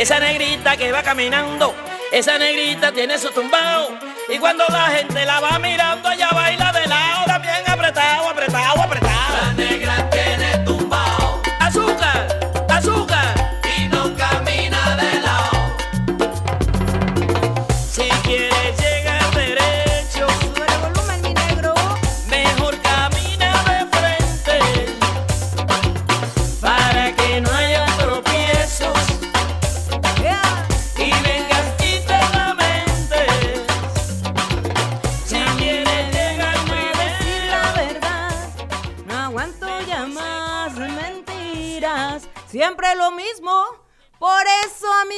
[0.00, 1.74] Esa negrita que va caminando,
[2.10, 3.98] esa negrita tiene su tumbao.
[4.30, 7.29] Y cuando la gente la va mirando, ella baila de lado,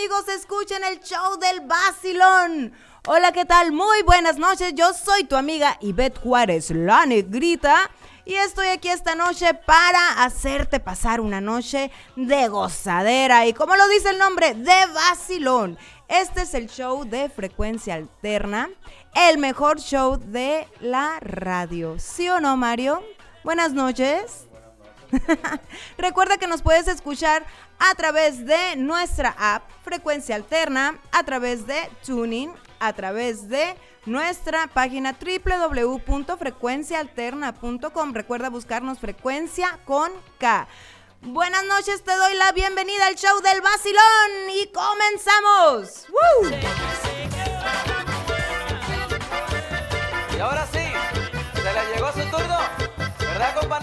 [0.02, 2.73] amigos, escuchen el show del Basilón.
[3.06, 3.70] Hola, ¿qué tal?
[3.70, 4.74] Muy buenas noches.
[4.74, 7.88] Yo soy tu amiga Ivette Juárez, la negrita.
[8.24, 13.46] Y estoy aquí esta noche para hacerte pasar una noche de gozadera.
[13.46, 15.79] Y como lo dice el nombre, de Basilón.
[16.09, 18.71] Este es el show de frecuencia alterna.
[19.15, 22.01] El mejor show de la radio.
[22.01, 23.05] ¿Sí o no, Mario?
[23.45, 24.49] Buenas noches.
[25.99, 27.45] Recuerda que nos puedes escuchar
[27.91, 33.74] a través de nuestra app Frecuencia Alterna, a través de Tuning, a través de
[34.07, 38.13] nuestra página www.frecuenciaalterna.com.
[38.13, 40.69] Recuerda buscarnos Frecuencia con K.
[41.23, 46.07] Buenas noches, te doy la bienvenida al show del Basilón y comenzamos.
[46.09, 46.51] ¡Woo!
[50.37, 50.93] Y ahora sí,
[51.55, 52.59] se le llegó su turno,
[53.19, 53.80] ¿verdad, compa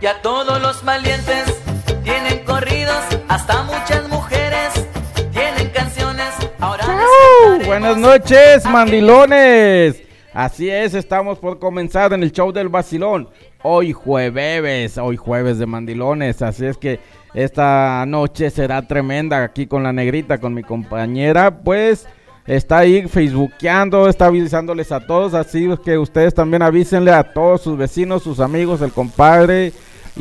[0.00, 0.14] nene?
[0.14, 1.60] Ya todos los valientes
[2.02, 4.86] tienen corridos, hasta muchas mujeres
[5.32, 6.34] tienen canciones.
[6.58, 6.84] Ahora
[7.66, 10.02] Buenas noches, mandilones.
[10.32, 13.28] Así es, estamos por comenzar en el show del vacilón.
[13.62, 16.40] Hoy jueves, hoy jueves de mandilones.
[16.40, 17.00] Así es que
[17.34, 21.62] esta noche será tremenda aquí con la negrita, con mi compañera.
[21.62, 22.06] Pues
[22.46, 25.34] está ahí facebookeando, está avisándoles a todos.
[25.34, 29.72] Así es que ustedes también avísenle a todos sus vecinos, sus amigos, el compadre.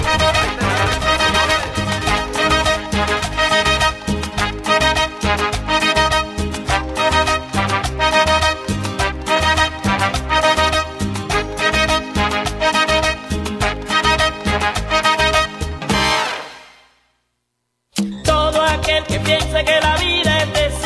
[19.08, 20.78] Que piense que la vida es desigual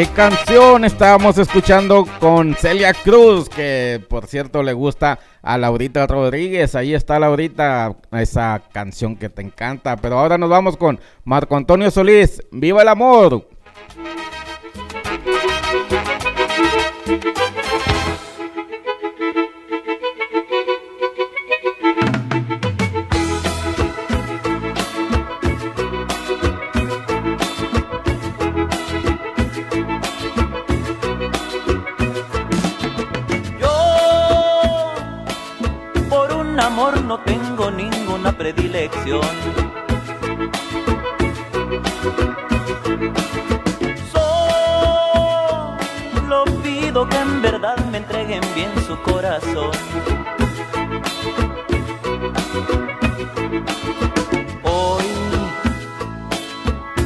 [0.00, 3.50] ¿Qué canción estábamos escuchando con Celia Cruz?
[3.50, 6.74] Que por cierto le gusta a Laurita Rodríguez.
[6.74, 9.98] Ahí está Laurita, esa canción que te encanta.
[9.98, 12.40] Pero ahora nos vamos con Marco Antonio Solís.
[12.50, 13.46] ¡Viva el amor!
[37.10, 39.20] No tengo ninguna predilección.
[46.22, 49.72] Solo pido que en verdad me entreguen bien su corazón.
[54.62, 55.08] Hoy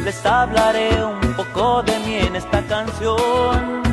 [0.04, 3.83] les hablaré un poco de mí en esta canción.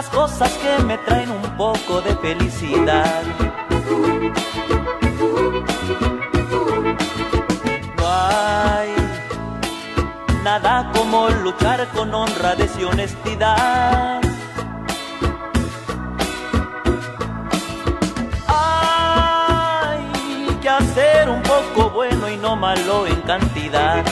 [0.00, 3.22] Las cosas que me traen un poco de felicidad.
[7.98, 8.94] No hay
[10.42, 14.22] nada como luchar con honradez y honestidad.
[18.48, 20.04] Hay
[20.62, 24.02] que hacer un poco bueno y no malo en cantidad.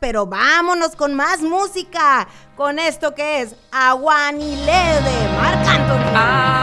[0.00, 2.26] Pero vámonos con más música.
[2.56, 6.53] Con esto que es Aguanile de Marc Anthony.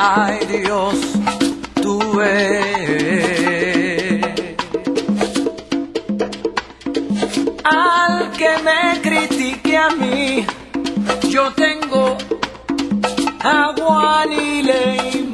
[0.00, 0.94] Ay, Dios,
[1.82, 1.98] tú.
[7.64, 10.46] Al que me critique a mí,
[11.28, 12.16] yo tengo
[13.42, 15.28] agua ni ley,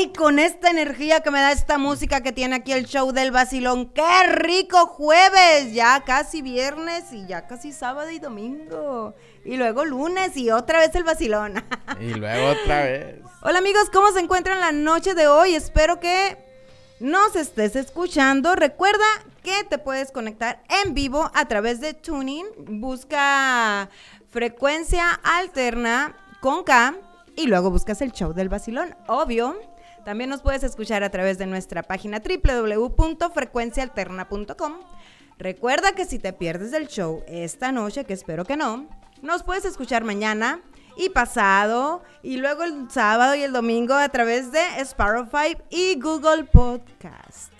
[0.00, 3.32] Ay, con esta energía que me da esta música que tiene aquí el show del
[3.32, 3.90] vacilón.
[3.92, 5.74] ¡Qué rico jueves!
[5.74, 9.14] Ya casi viernes y ya casi sábado y domingo.
[9.44, 11.62] Y luego lunes y otra vez el vacilón.
[12.00, 13.20] Y luego otra vez.
[13.42, 15.54] Hola amigos, ¿cómo se encuentran la noche de hoy?
[15.54, 16.38] Espero que
[16.98, 18.56] nos estés escuchando.
[18.56, 19.04] Recuerda
[19.42, 22.46] que te puedes conectar en vivo a través de Tuning.
[22.80, 23.90] Busca
[24.30, 26.94] frecuencia alterna con K
[27.36, 28.96] y luego buscas el show del vacilón.
[29.06, 29.69] Obvio.
[30.10, 34.72] También nos puedes escuchar a través de nuestra página www.frecuenciaalterna.com.
[35.38, 38.88] Recuerda que si te pierdes el show esta noche, que espero que no,
[39.22, 40.62] nos puedes escuchar mañana
[40.96, 46.42] y pasado y luego el sábado y el domingo a través de Spotify y Google
[46.42, 47.52] Podcast.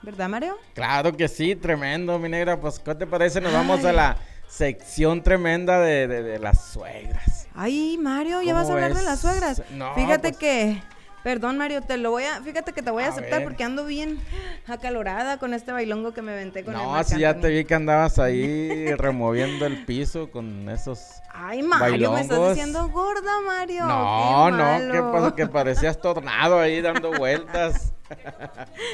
[0.00, 0.56] ¿Verdad, Mario?
[0.72, 2.58] Claro que sí, tremendo, mi negra.
[2.58, 3.42] Pues, ¿qué te parece?
[3.42, 4.16] Nos vamos a la
[4.48, 7.46] sección tremenda de, de- de las suegras.
[7.54, 9.62] Ay, Mario, ¿ya ¿Cómo vas a hablar de las suegras?
[9.72, 10.82] No, Fíjate pues- que
[11.22, 12.40] Perdón, Mario, te lo voy a.
[12.42, 13.44] Fíjate que te voy a, A aceptar ver.
[13.48, 14.18] porque ando bien
[14.66, 17.74] acalorada con este bailongo que me venté con el No, si ya te vi que
[17.74, 21.19] andabas ahí removiendo el piso con esos...
[21.42, 23.86] Ay, Mario, me estás diciendo gorda, Mario.
[23.86, 24.52] No, qué
[24.86, 25.34] no, ¿qué pasa?
[25.34, 27.92] Que parecías tornado ahí dando vueltas.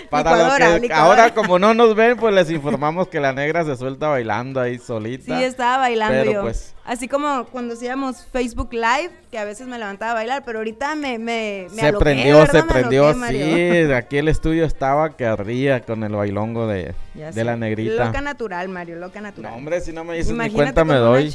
[0.05, 1.23] Licuadora, lo que licuadora.
[1.25, 4.79] ahora como no nos ven, pues les informamos que la negra se suelta bailando ahí
[4.79, 5.39] solita.
[5.39, 6.43] Sí, estaba bailando Pero, yo.
[6.43, 10.59] pues- Así como cuando hacíamos Facebook Live, que a veces me levantaba a bailar, pero
[10.61, 12.53] ahorita me, me, me se aloqué, prendió, ¿verdad?
[12.53, 13.93] se Me prendió, aloqué, sí.
[13.93, 18.05] Aquí el estudio estaba que ardía con el bailongo de, de la negrita.
[18.05, 19.51] Loca natural, Mario, loca natural.
[19.51, 21.29] No, hombre, si no me dices ni Imagínate cuenta me doy.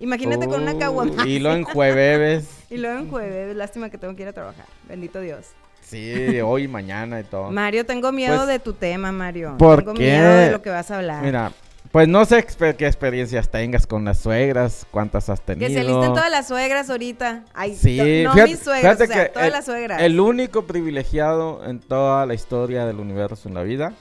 [0.00, 1.26] Una con una Uh, caguama.
[1.26, 2.48] Y lo en jueves.
[2.70, 4.66] Y luego en jueves, lástima que tengo que ir a trabajar.
[4.88, 5.46] Bendito Dios.
[5.82, 7.50] Sí, hoy, mañana y todo.
[7.50, 9.56] Mario, tengo miedo Pues, de tu tema, Mario.
[9.58, 10.02] ¿por tengo qué?
[10.12, 11.24] miedo de lo que vas a hablar.
[11.24, 11.50] Mira,
[11.90, 15.66] pues no sé exper- qué experiencias tengas con las suegras, cuántas has tenido.
[15.66, 17.42] que se alisten todas las suegras ahorita.
[17.54, 20.00] Ay, Sí, no fíjate- mis suegras, fíjate o sea, que todas el, las suegras.
[20.02, 23.92] el único privilegiado en toda la historia del universo en la vida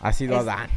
[0.00, 0.70] ha sido Es- Adán.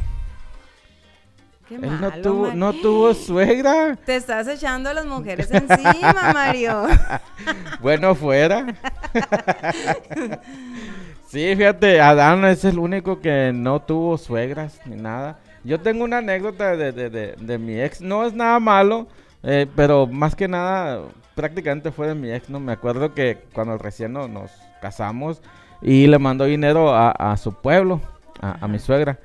[1.70, 3.96] Qué Él no tuvo, no tuvo suegra.
[4.04, 6.86] Te estás echando a las mujeres encima, Mario.
[7.80, 8.66] Bueno, fuera.
[11.28, 15.38] sí, fíjate, Adán es el único que no tuvo suegras ni nada.
[15.64, 18.00] Yo tengo una anécdota de, de- de- de mi ex.
[18.00, 19.06] No es nada malo,
[19.42, 21.00] eh, pero más que nada
[21.34, 22.50] prácticamente fue de mi ex.
[22.50, 24.50] No me acuerdo que cuando recién no- nos
[24.82, 25.40] casamos
[25.82, 28.00] y le mandó dinero a, a su pueblo,
[28.40, 29.18] a, a mi suegra.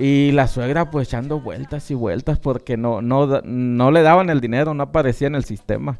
[0.00, 4.40] Y la suegra pues echando vueltas y vueltas porque no, no, no le daban el
[4.40, 5.98] dinero, no aparecía en el sistema.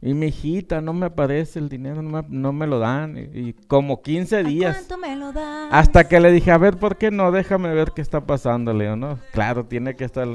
[0.00, 3.18] Y mi hijita, no me aparece el dinero, no me, no me lo dan.
[3.18, 4.74] Y, y como 15 días.
[4.74, 5.68] ¿Cuánto me lo das?
[5.70, 7.30] Hasta que le dije, a ver, ¿por qué no?
[7.30, 9.18] Déjame ver qué está pasando, Leo, ¿no?
[9.32, 10.26] Claro, tiene que estar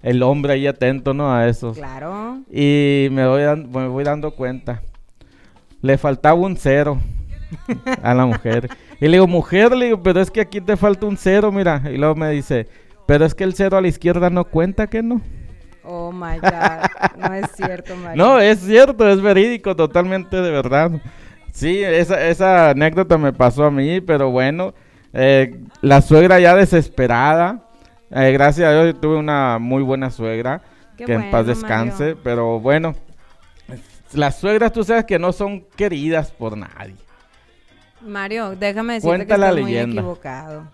[0.00, 1.30] el, hombre ahí atento, ¿no?
[1.30, 1.72] A eso.
[1.72, 2.38] Claro.
[2.50, 4.80] Y me voy, me voy dando cuenta.
[5.82, 6.98] Le faltaba un cero
[8.02, 8.70] a la mujer.
[9.00, 11.82] Y le digo, mujer, le digo, pero es que aquí te falta un cero, mira.
[11.92, 12.68] Y luego me dice,
[13.06, 15.20] pero es que el cero a la izquierda no cuenta, ¿que no?
[15.82, 16.86] Oh my God.
[17.18, 18.24] No es cierto, Mario.
[18.24, 20.90] No, es cierto, es verídico, totalmente de verdad.
[21.52, 24.74] Sí, esa, esa anécdota me pasó a mí, pero bueno,
[25.12, 27.68] eh, la suegra ya desesperada.
[28.10, 30.62] eh, gracias a Dios tuve una muy buena suegra,
[30.96, 32.20] Qué que en paz descanse, Mario.
[32.24, 32.94] pero bueno,
[34.12, 36.96] las suegras tú sabes que no son queridas por nadie.
[38.04, 40.68] Mario, déjame decirte Cuenta que la estás muy equivocado.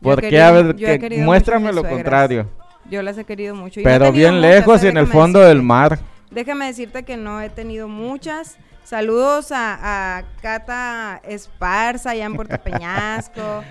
[0.00, 0.40] ¿Por qué?
[0.42, 2.48] A ver, que- muéstrame lo contrario.
[2.90, 3.80] Yo las he querido mucho.
[3.80, 5.54] y Pero bien muchas, lejos y en el fondo decirte.
[5.56, 5.98] del mar.
[6.30, 8.56] Déjame decirte que no he tenido muchas.
[8.84, 13.62] Saludos a, a Cata Esparza allá en Puerto Peñasco.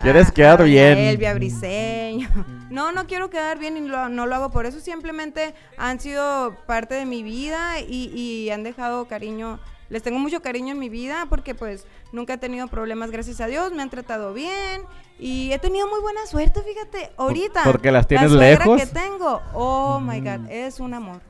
[0.00, 0.98] Quieres a- quedar a bien.
[0.98, 2.28] Elvia Briseño.
[2.68, 4.80] No, no quiero quedar bien y lo- no lo hago por eso.
[4.80, 9.60] Simplemente han sido parte de mi vida y, y han dejado cariño.
[9.88, 13.46] Les tengo mucho cariño en mi vida porque pues nunca he tenido problemas, gracias a
[13.46, 13.72] Dios.
[13.72, 14.82] Me han tratado bien
[15.18, 17.12] y he tenido muy buena suerte, fíjate.
[17.16, 17.62] Ahorita.
[17.64, 18.80] porque las tienes la lejos.
[18.80, 21.20] que tengo, oh my God, es un amor.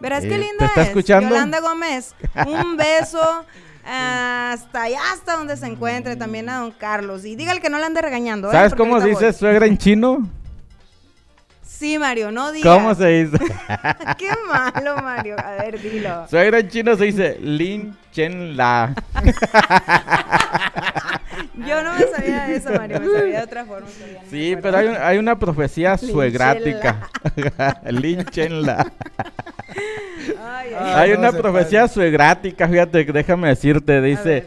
[0.00, 0.88] Verás Eh, qué ¿te linda está es.
[0.88, 1.28] escuchando?
[1.30, 2.14] Yolanda Gómez,
[2.46, 3.44] un beso
[3.84, 7.24] hasta allá, hasta donde se encuentre también a don Carlos.
[7.24, 8.48] Y dígale que no le ande regañando.
[8.48, 8.52] ¿eh?
[8.52, 9.32] ¿Sabes Porque cómo se dice voy.
[9.32, 10.28] suegra en chino?
[11.78, 12.72] Sí, Mario, no digas.
[12.74, 13.38] ¿Cómo se dice?
[14.18, 15.36] qué malo, Mario.
[15.38, 16.26] A ver, dilo.
[16.28, 18.94] Suegra en chino se dice Lin Chen La.
[21.54, 23.00] Yo no me sabía de eso, Mario.
[23.00, 23.86] Me sabía de otra forma.
[23.88, 27.08] no Sí, pero hay, un- hay una profecía suegrática.
[27.90, 28.90] Lin Chen La.
[29.68, 34.46] Ay, ay, Ah, Hay no una profecía suegrática, fíjate, déjame decirte, dice,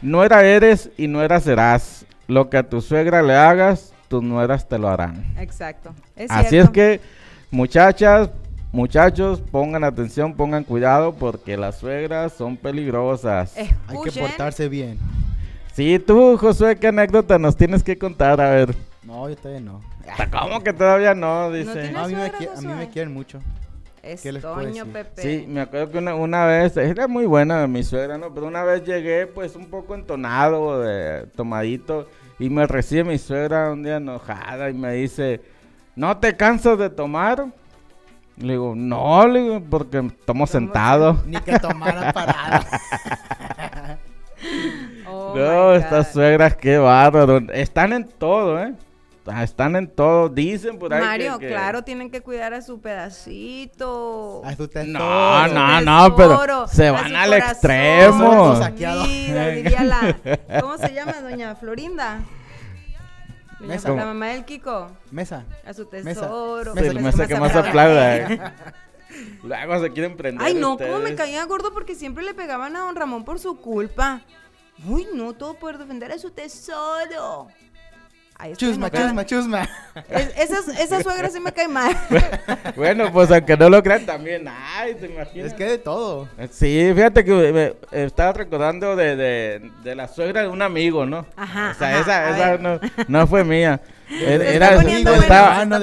[0.00, 2.06] no era eres y no era serás.
[2.26, 5.24] Lo que a tu suegra le hagas, tus nueras te lo harán.
[5.38, 5.94] Exacto.
[6.16, 7.00] Es Así es que,
[7.52, 8.28] muchachas,
[8.72, 13.56] muchachos, pongan atención, pongan cuidado, porque las suegras son peligrosas.
[13.56, 14.98] Hay que portarse bien.
[15.74, 18.40] Sí, tú, Josué, ¿qué anécdota nos tienes que contar?
[18.40, 18.74] A ver.
[19.04, 19.80] No, yo todavía no.
[20.32, 21.52] ¿Cómo que todavía no?
[21.52, 21.72] Dice.
[21.72, 23.38] ¿tienes No, a, mí me a mí me quieren mucho.
[24.02, 24.92] Es ¿Qué les puedo Toño decir?
[24.92, 25.22] Pepe.
[25.22, 28.34] Sí, me acuerdo que una, una vez, era muy buena mi suegra, ¿no?
[28.34, 32.08] Pero una vez llegué pues un poco entonado, de, tomadito,
[32.40, 35.42] y me recibe mi suegra un día enojada y me dice,
[35.94, 37.46] ¿no te cansas de tomar?
[38.38, 41.22] Le digo, no, le digo, porque tomo sentado.
[41.26, 42.64] Ni que tomara parada.
[45.06, 47.42] Oh no, my estas suegras, qué bárbaro.
[47.52, 48.72] Están en todo, ¿eh?
[49.26, 50.28] Ah, Están en todo.
[50.28, 54.42] Dicen por ahí que- Mario, que- claro, tienen que cuidar a su pedacito.
[54.44, 54.98] A su tesoro.
[54.98, 57.50] No, Su no, no, pero se van al corazón.
[57.50, 58.54] extremo.
[59.54, 60.16] Diría la.
[60.60, 62.20] ¿Cómo se llama, doña Florinda?
[63.60, 63.90] Doña Mesa.
[63.92, 64.90] La mamá del Kiko.
[65.10, 65.44] Mesa.
[65.66, 66.20] A su Mesa.
[66.22, 66.72] tesoro.
[66.74, 68.16] Sí, Mesa el que mesa más que más aplauda.
[68.16, 68.40] eh.
[69.42, 70.46] Luego se quieren prender.
[70.46, 71.16] Ay, no, cómo me ustedes.
[71.16, 74.22] caía gordo porque siempre le pegaban a don Ramón por su culpa.
[74.88, 77.48] Uy, no, todo por defender a su tesoro.
[78.42, 79.68] Ahí Chusma, chusma, chusma.
[80.08, 81.94] Es- esa, esa suegra sí me cae mal.
[82.76, 84.46] Bueno, pues aunque no lo crean también.
[84.48, 85.48] Ay, te imaginas.
[85.48, 86.26] Es que de todo.
[86.50, 87.74] Sí, fíjate que me- me
[88.04, 91.26] estaba recordando de, de, de la suegra de un amigo, ¿no?
[91.36, 93.80] Ajá, O sea, ajá, esa, esa no, no fue mía.
[94.08, 95.12] Era, bueno,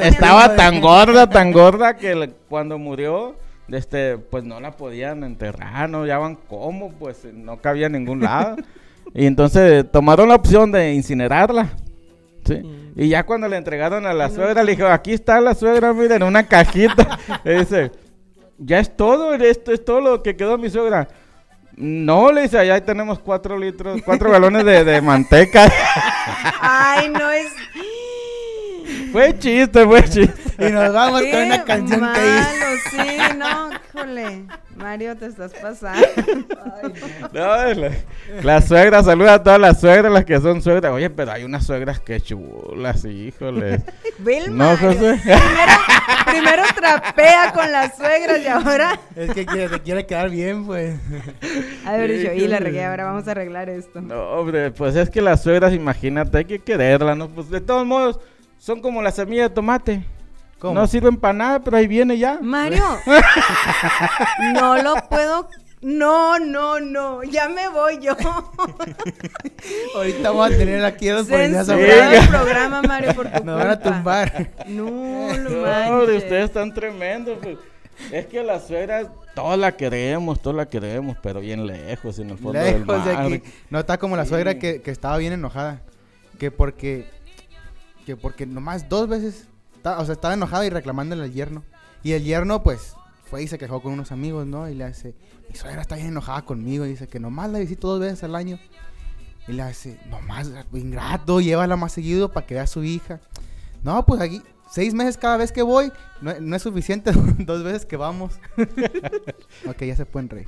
[0.01, 3.35] estaba, tan gorda, tan gorda que cuando murió,
[3.69, 8.55] este, pues no la podían enterrar, no hallaban cómo, pues no cabía en ningún lado.
[9.13, 11.69] y entonces tomaron la opción de incinerarla.
[12.47, 12.61] Sí.
[12.95, 16.21] Y ya cuando le entregaron a la suegra, le dijo, aquí está la suegra, miren,
[16.21, 17.19] en una cajita.
[17.45, 17.91] y dice,
[18.57, 21.07] ya es todo, esto es todo lo que quedó mi suegra.
[21.75, 25.71] No, le dice, allá tenemos cuatro litros, cuatro galones de, de manteca.
[26.61, 27.51] Ay, no es.
[29.11, 30.33] fue chiste, fue chiste.
[30.57, 33.03] Y nos vamos con Qué una canción malo, que hizo.
[33.03, 33.66] sí, no,
[33.97, 34.45] híjole.
[34.75, 36.05] Mario, te estás pasando.
[36.17, 36.93] Ay,
[37.33, 37.91] No, la,
[38.43, 40.91] la suegra, saluda a todas las suegras, las que son suegras.
[40.93, 43.81] Oye, pero hay unas suegras que chulas, híjole.
[44.25, 44.77] El No.
[44.77, 45.19] José.
[45.23, 45.71] Primero,
[46.25, 48.99] primero trapea con las suegras y ahora.
[49.15, 50.95] Es que quiere, te quiere quedar bien, pues.
[51.85, 54.01] Haber dicho, y la regué, ahora vamos a arreglar esto.
[54.01, 57.29] No, hombre, pues es que las suegras, imagínate, hay que quererlas, ¿no?
[57.29, 58.19] Pues de todos modos,
[58.59, 60.05] son como la semilla de tomate.
[60.59, 60.73] ¿Cómo?
[60.73, 62.39] No sirven para nada, pero ahí viene ya.
[62.41, 62.83] Mario,
[64.53, 65.47] no lo puedo.
[65.81, 67.23] No, no, no.
[67.23, 68.15] Ya me voy yo.
[69.95, 73.79] Ahorita vamos a tener aquí a los el programa, Mario, por tu Nos van a
[73.79, 74.51] tumbar.
[74.67, 74.83] No,
[75.37, 75.91] lo No, manches.
[75.91, 77.37] hombre, ustedes están tremendos.
[77.41, 77.57] pues.
[78.11, 82.37] Es que las suegras, todas la queremos, todas la queremos, pero bien lejos, en el
[82.37, 83.25] fondo del Lejos de mar.
[83.25, 83.43] aquí.
[83.69, 85.81] No está como la suegra que, que estaba bien enojada.
[86.39, 87.09] Que porque.
[88.05, 89.47] Que porque nomás dos veces.
[89.99, 91.63] O sea, estaba enojada y reclamándole al yerno.
[92.03, 92.95] Y el yerno, pues,
[93.29, 94.69] fue y se quejó con unos amigos, ¿no?
[94.69, 95.15] Y le hace.
[95.49, 96.85] Mi suegra está bien enojada conmigo.
[96.85, 98.59] Y dice que nomás la visito dos veces al año.
[99.47, 103.21] Y le hace, nomás, ingrato, llévala más seguido para que vea a su hija.
[103.83, 107.85] No, pues aquí, seis meses cada vez que voy, no, no es suficiente dos veces
[107.85, 108.39] que vamos.
[109.67, 110.47] ok, ya se pueden reír.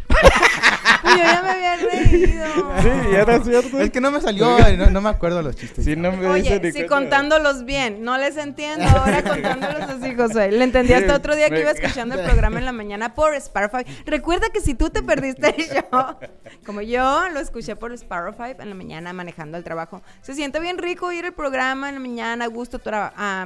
[1.04, 2.46] Yo ya me había reído.
[2.82, 3.80] Sí, era cierto.
[3.80, 5.86] Es que no me salió, no, no me acuerdo los chistes.
[5.98, 6.88] No me Oye, si cuenta.
[6.88, 10.52] contándolos bien, no les entiendo ahora contándolos así, José.
[10.52, 13.34] Le entendí hasta Sí, otro día que iba escuchando el programa en la mañana por
[13.36, 13.84] Spotify.
[14.06, 16.18] Recuerda que si tú te perdiste el show,
[16.66, 20.78] como yo lo escuché por Spotify en la mañana manejando al trabajo, se siente bien
[20.78, 23.46] rico oír el programa en la mañana, a gusto tra- ah,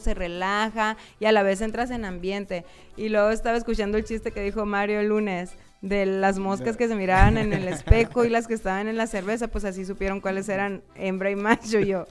[0.00, 2.64] se relaja y a la vez entras en ambiente.
[2.96, 5.50] Y luego estaba escuchando el chiste que dijo Mario el lunes
[5.82, 9.06] de las moscas que se miraban en el espejo y las que estaban en la
[9.06, 11.80] cerveza, pues así supieron cuáles eran hembra y macho.
[11.80, 12.06] Yo,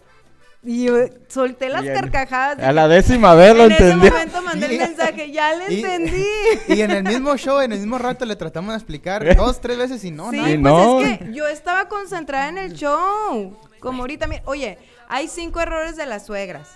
[0.64, 0.96] y yo
[1.30, 2.60] solté las Y en- carcajadas.
[2.60, 4.10] A la décima vez lo en ese entendí.
[4.10, 6.26] momento mandé el Y- mensaje, ya le y- entendí.
[6.68, 9.78] Y en el mismo show, en el mismo rato, le tratamos de explicar dos, tres
[9.78, 10.44] veces y no, sí, no.
[10.44, 11.00] pues Y no.
[11.02, 13.56] es que yo estaba concentrada en el show.
[13.80, 16.68] Como ahorita, mira, oye, hay cinco errores de las suegras.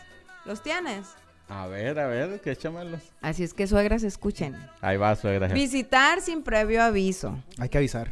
[0.45, 1.07] ¿Los tienes?
[1.49, 3.01] A ver, a ver, que échamelos.
[3.21, 4.55] Así es que suegras escuchen.
[4.81, 5.47] Ahí va, suegra.
[5.47, 7.37] Visitar sin previo aviso.
[7.59, 8.09] Hay que avisar.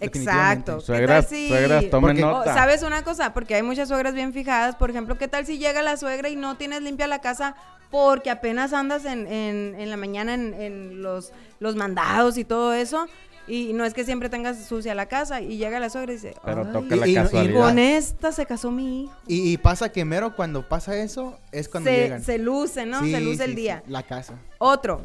[0.00, 0.78] Exacto.
[0.78, 2.54] ¿Qué Suegras, tal si- suegras, tomen Porque- Oh, nota.
[2.54, 3.34] ¿Sabes una cosa?
[3.34, 4.74] Porque hay muchas suegras bien fijadas.
[4.76, 7.54] Por ejemplo, ¿qué tal si llega la suegra y no tienes limpia la casa
[7.90, 12.72] porque apenas andas en, en- en la mañana en, en los, los mandados y todo
[12.72, 13.06] eso?
[13.52, 16.34] Y no es que siempre tengas sucia la casa y llega la suegra y dice,
[16.44, 19.12] Pero "Ay, toca la Y- y- con esta se casó mi hijo.
[19.26, 22.22] Y, y pasa que mero cuando pasa eso, es cuando Se, llegan.
[22.22, 23.00] se luce, ¿no?
[23.00, 23.82] Sí, se luce sí, el día.
[23.84, 24.34] sí, la casa.
[24.58, 25.00] Otro.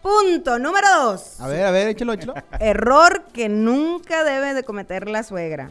[0.00, 1.40] Punto número dos.
[1.40, 2.34] A ver, a ver, échalo, échalo.
[2.60, 5.70] Error que nunca debe de cometer la suegra.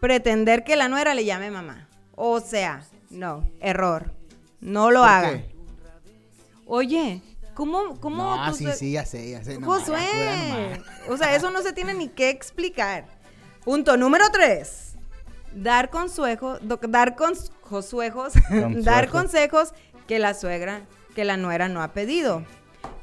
[0.00, 1.86] Pretender que la nuera le llame mamá.
[2.16, 4.12] O sea, no, error.
[4.60, 5.30] No lo ¿Por haga.
[5.30, 5.54] qué?
[6.66, 7.22] Oye,
[7.58, 9.60] ¿cómo, cómo No, sí, sí, ya sé, ya sé.
[9.60, 9.98] Josué.
[9.98, 10.80] nomás.
[11.08, 13.04] O sea, eso no se tiene ni que explicar.
[13.64, 14.94] Punto número tres.
[15.56, 18.34] Dar consejo, do- dar cons- josuejos,
[18.84, 19.10] dar Consejos.
[19.10, 19.68] consejos
[20.06, 20.82] que la suegra,
[21.16, 22.44] que la nuera no ha pedido.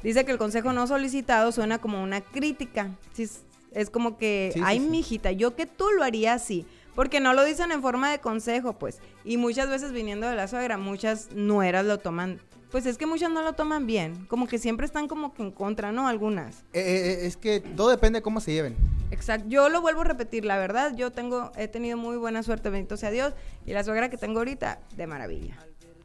[0.02, 2.90] Dice que el consejo no solicitado suena como una crítica.
[3.12, 3.28] Sí,
[3.72, 4.86] es, como que, Sí, sí, ay, sí.
[4.88, 6.66] mijita, yo que tú lo haría así.
[6.94, 9.00] Porque no lo dicen en forma de consejo, pues.
[9.22, 12.40] Y muchas veces viniendo de la suegra, muchas nueras lo toman.
[12.70, 14.26] Pues es que muchas no lo toman bien.
[14.26, 16.08] Como que siempre están como que en contra, ¿no?
[16.08, 16.64] Algunas.
[16.72, 18.76] Eh, eh, eh, es que todo depende de cómo se lleven.
[19.10, 19.48] Exacto.
[19.48, 22.96] Yo lo vuelvo a repetir, la verdad, yo tengo, he tenido muy buena suerte, bendito
[22.96, 23.34] sea Dios.
[23.64, 25.56] Y la suegra que tengo ahorita, de maravilla.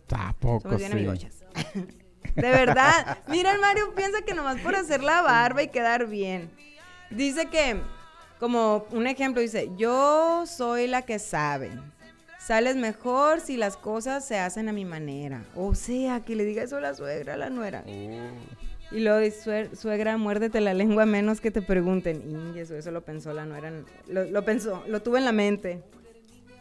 [0.07, 0.97] Tampoco, Somos bien sí.
[0.97, 1.43] amigochas.
[2.35, 3.17] De verdad.
[3.27, 6.49] Mira, el Mario piensa que nomás por hacer la barba y quedar bien.
[7.09, 7.81] Dice que,
[8.39, 11.71] como un ejemplo, dice, yo soy la que sabe.
[12.45, 15.43] Sales mejor si las cosas se hacen a mi manera.
[15.55, 17.83] O sea, que le diga eso a la suegra, a la nuera.
[18.91, 22.51] Y luego dice, "Suer- suegra, muérdete la lengua menos que te pregunten.
[22.55, 23.71] Y eso, eso lo pensó la nuera.
[24.07, 25.81] Lo, lo pensó, lo tuve en la mente.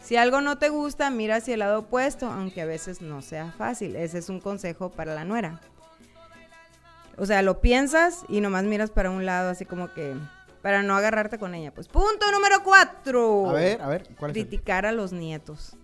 [0.01, 3.51] Si algo no te gusta, mira hacia el lado opuesto, aunque a veces no sea
[3.53, 3.97] fácil.
[3.97, 5.61] Ese es un consejo para la nuera.
[7.17, 10.15] O sea, lo piensas y nomás miras para un lado, así como que
[10.63, 11.73] para no agarrarte con ella.
[11.73, 13.49] Pues punto número cuatro.
[13.51, 14.37] A ver, a ver, ¿cuál es?
[14.37, 15.77] el- Criticar a los nietos.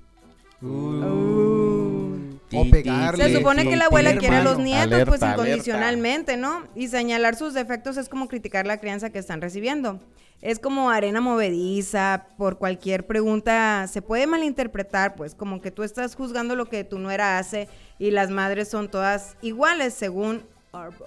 [2.53, 3.25] O pegarle.
[3.25, 5.43] Se supone que la abuela quiere a los nietos, Alerta, pues alerta.
[5.43, 6.63] incondicionalmente, ¿no?
[6.75, 9.99] Y señalar sus defectos es como criticar la crianza que están recibiendo.
[10.43, 16.15] Es como arena movediza, por cualquier pregunta se puede malinterpretar, pues como que tú estás
[16.15, 21.07] juzgando lo que tu nuera hace y las madres son todas iguales, según Arbuch.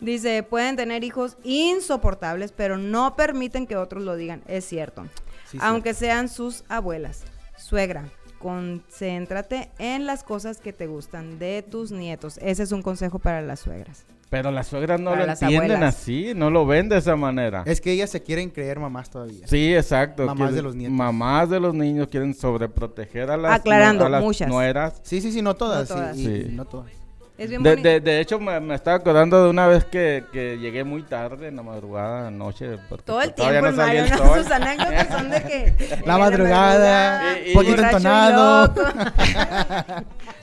[0.00, 4.42] Dice, pueden tener hijos insoportables, pero no permiten que otros lo digan.
[4.46, 5.06] Es cierto.
[5.50, 7.22] Sí, Aunque sean sus abuelas.
[7.56, 8.04] Suegra,
[8.38, 12.38] concéntrate en las cosas que te gustan de tus nietos.
[12.42, 14.04] Ese es un consejo para las suegras.
[14.28, 15.94] Pero las suegras no Para lo entienden abuelas.
[15.96, 17.62] así, no lo ven de esa manera.
[17.64, 19.46] Es que ellas se quieren creer mamás todavía.
[19.46, 20.24] Sí, exacto.
[20.26, 20.96] Mamás quieren- de los nietos.
[20.96, 24.48] Mamás de los niños quieren sobreproteger a las, Aclarando, a las muchas.
[24.48, 25.00] nueras.
[25.04, 25.88] Sí, sí, sí, no todas.
[25.88, 26.16] No todas.
[26.16, 26.46] sí, Sí.
[26.50, 26.90] y no todas.
[27.38, 30.56] Es bien De, de, de hecho, me, me estaba acordando de una vez que, que
[30.58, 32.78] llegué muy tarde en la madrugada, anoche.
[33.04, 34.08] Todo el pues, tiempo, no Mario, el.
[34.16, 36.00] Sus anécdotas son de que...
[36.06, 38.74] La madrugada, Y- y- poquito y entonado.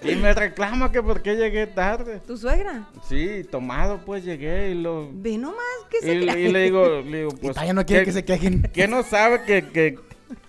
[0.03, 2.19] Y me reclama que por qué llegué tarde.
[2.27, 2.84] ¿Tu suegra?
[3.08, 5.10] Sí, tomado pues llegué y lo...
[5.13, 5.56] Ve nomás
[5.89, 7.53] que se Y, y le digo, le digo, pues...
[7.53, 8.69] todavía no quiere ¿qué- que se quejen.
[8.73, 9.97] ¿Qué no sabe que, que,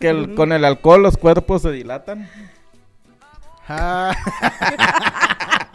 [0.00, 2.28] que el- con el alcohol los cuerpos se dilatan?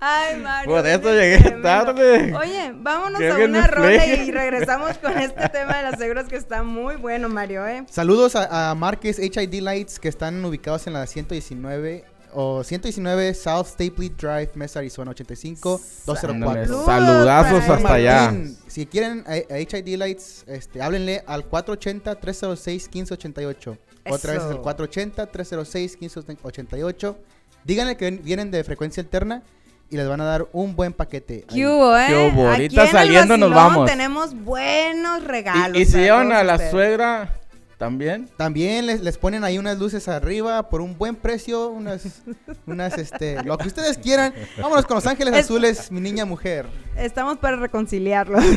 [0.00, 0.70] Ay, Mario.
[0.70, 1.68] Por eso llegué tremendo.
[1.68, 2.34] tarde.
[2.34, 6.62] Oye, vámonos a una rola y regresamos con este tema de las seguras que está
[6.62, 7.84] muy bueno, Mario, ¿eh?
[7.90, 13.66] Saludos a, a Marques HID Lights que están ubicados en la 119 o 119 South
[13.66, 16.84] Stapley Drive, Mesa, Arizona 85 Ándale, 204.
[16.84, 18.32] Saludazos hasta allá.
[18.66, 23.78] Si quieren a, a HID Lights, este, háblenle al 480-306-1588.
[24.08, 24.64] Otra vez es el Eso.
[24.64, 27.16] 480-306-1588.
[27.64, 29.42] Díganle que vienen de frecuencia alterna
[29.90, 31.44] y les van a dar un buen paquete.
[31.48, 31.56] ahí.
[31.56, 32.06] ¿Qué hubo, eh?
[32.08, 32.48] ¿Qué hubo?
[32.48, 33.86] Aquí Ahorita en el saliendo nos vamos.
[33.90, 35.76] tenemos buenos regalos.
[35.76, 36.70] Y, y si llevan a la ustedes.
[36.70, 37.36] suegra
[37.76, 38.28] también.
[38.36, 42.22] También les, les ponen ahí unas luces arriba por un buen precio, unas,
[42.66, 44.32] unas, este, lo que ustedes quieran.
[44.60, 46.66] Vámonos con Los Ángeles Es- Azules, mi niña mujer.
[46.96, 48.44] Estamos para reconciliarlos.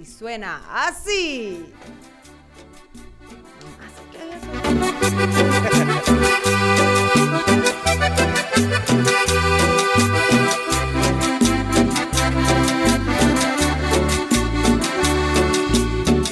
[0.00, 1.64] y suena así.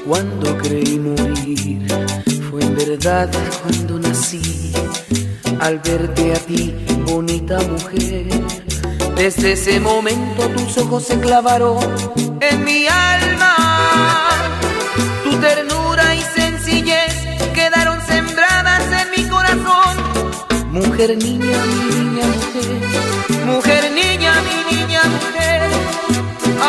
[0.07, 1.87] Cuando creí morir,
[2.49, 3.29] fue en verdad
[3.63, 4.73] cuando nací.
[5.61, 6.75] Al verte a ti,
[7.07, 8.29] bonita mujer,
[9.17, 11.79] desde ese momento tus ojos se clavaron
[12.41, 13.57] en mi alma.
[15.25, 15.37] Tu
[20.77, 23.47] Mujer, niña, mi niña, mujer.
[23.47, 25.63] Mujer, niña, mi niña, mujer.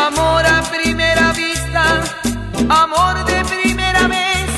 [0.06, 1.82] Amor a primera vista,
[2.70, 4.48] amor de primera vez.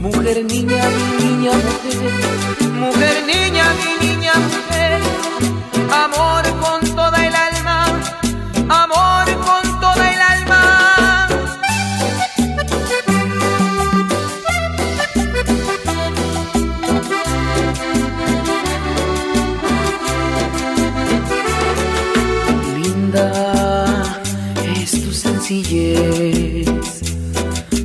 [0.00, 2.70] Mujer, niña, mi niña, mujer.
[2.82, 5.00] Mujer, niña, mi niña, mujer.
[6.04, 6.27] Amor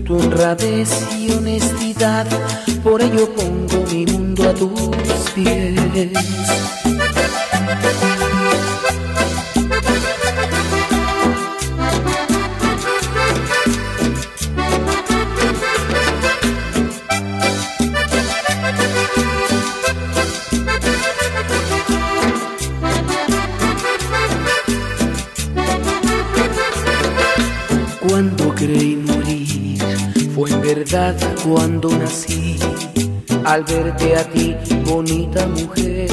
[0.05, 2.27] tu honradez y honestidad,
[2.83, 5.79] por ello pongo mi mundo a tus pies.
[31.43, 32.59] Cuando nací.
[33.45, 36.07] Al verte a ti, bonita mujer,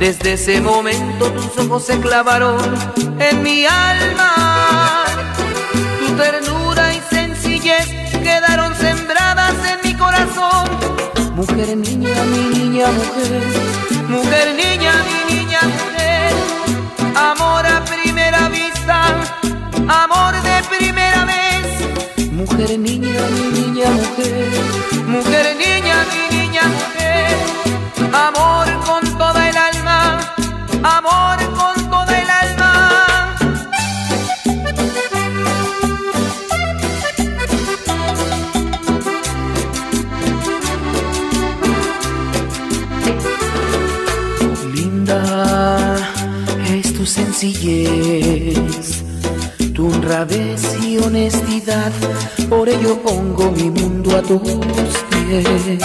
[0.00, 2.58] desde ese momento tus ojos se clavaron
[3.20, 5.04] en mi alma.
[6.00, 7.86] Tu ternura y sencillez
[8.24, 10.66] quedaron sembradas en mi corazón.
[11.36, 13.42] Mujer, niña, mi niña, mujer.
[14.08, 16.34] Mujer, niña, mi niña, mujer.
[17.14, 17.51] Amor
[22.62, 24.48] Mujer, niña, mi niña, mujer.
[25.08, 27.36] Mujer, niña, mi niña, mujer.
[28.12, 30.20] Amor con toda el alma.
[30.84, 33.34] Amor con toda el alma.
[44.72, 45.96] Linda
[46.70, 48.11] es tu sencillez
[50.22, 51.92] honradez y honestidad,
[52.48, 55.80] por ello pongo mi mundo a tus pies.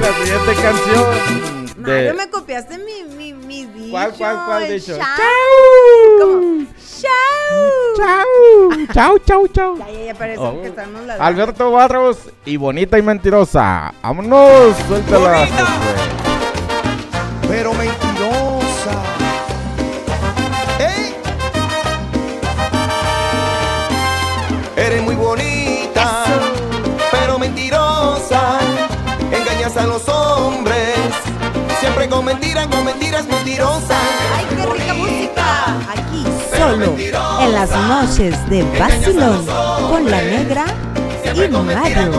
[0.00, 1.04] La siguiente canción.
[1.78, 2.14] Mario, De...
[2.14, 3.90] me copiaste mi, mi, mi dicho.
[3.90, 4.96] ¿Cuál, cuál, cuál dicho?
[4.96, 5.06] chao.
[6.20, 6.66] ¿Cómo?
[7.96, 8.86] ¡Chao!
[8.92, 9.18] ¡Chau!
[9.18, 9.78] ¡Chau, chau, chau!
[9.78, 10.60] Ya, ya, ya parece Oh.
[10.60, 11.24] que estamos ladrando.
[11.24, 13.92] Alberto Barros y Bonita y Mentirosa.
[14.02, 14.76] ¡Vámonos!
[14.88, 15.46] Suéltala.
[17.48, 19.02] Pero mentirosa.
[20.78, 21.14] ¡Ey!
[24.76, 26.24] Eres muy bonita,
[27.10, 28.58] pero mentirosa.
[29.32, 30.94] Engañas a los hombres,
[31.80, 33.96] siempre con mentiras, con mentiras mentirosas.
[34.36, 34.55] ¡Ay,
[36.98, 39.44] en las noches de Basilón
[39.90, 40.64] con la negra
[41.34, 42.12] y Mario.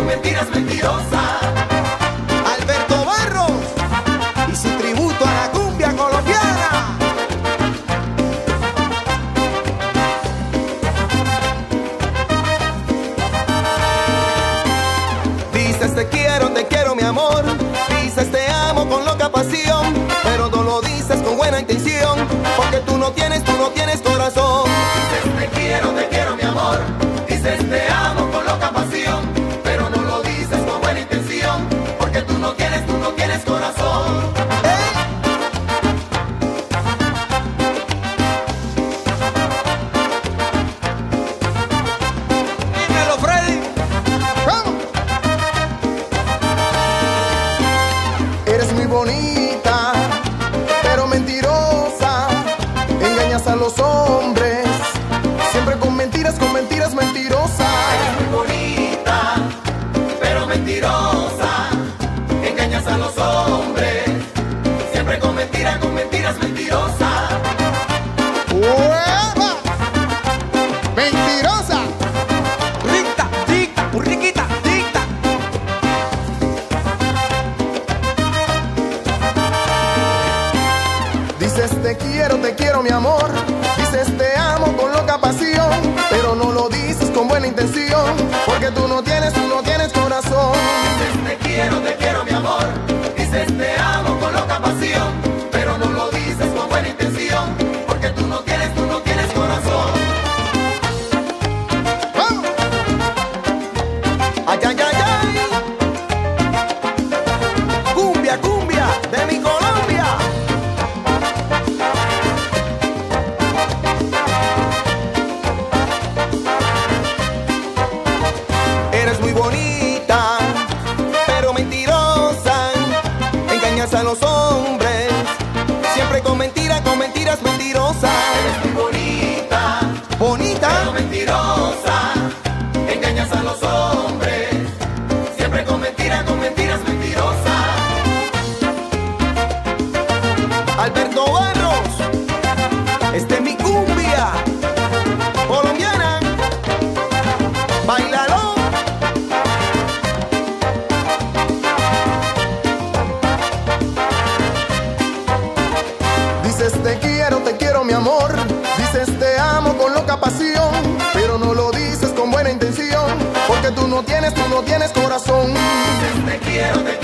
[166.57, 166.96] Dices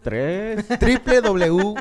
[0.03, 0.67] Tres.
[0.81, 1.75] Triple W.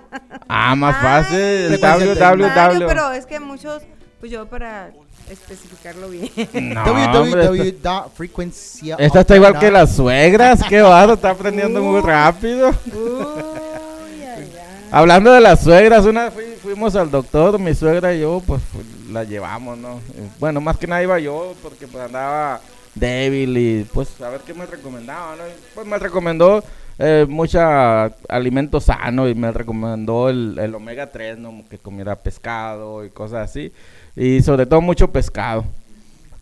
[0.47, 1.79] Ah, más Ay, fácil.
[1.81, 2.47] Mario, Mario,
[2.79, 2.87] www.
[2.87, 3.81] pero es que muchos,
[4.19, 4.91] pues yo para
[5.29, 6.29] especificarlo bien.
[6.53, 8.91] No, esta- www.frequency.
[8.97, 10.61] Esta está igual que las suegras.
[10.67, 12.69] Qué barro, está aprendiendo muy rápido.
[12.69, 14.51] Uy, ay, ay.
[14.91, 18.61] Hablando de las suegras, una vez fui- fuimos al doctor, mi suegra y yo, pues
[18.63, 19.97] fu- la llevamos, ¿no?
[20.15, 22.59] Eh, Bueno, más que nada iba yo porque pues andaba
[22.93, 25.43] débil y pues a ver qué me recomendaba, ¿no?
[25.73, 26.63] Pues me recomendó
[26.97, 31.63] eh, mucha alimento sano y me recomendó el, el omega 3, ¿no?
[31.69, 33.73] Que comiera pescado y cosas así.
[34.15, 35.65] Y sobre todo mucho pescado.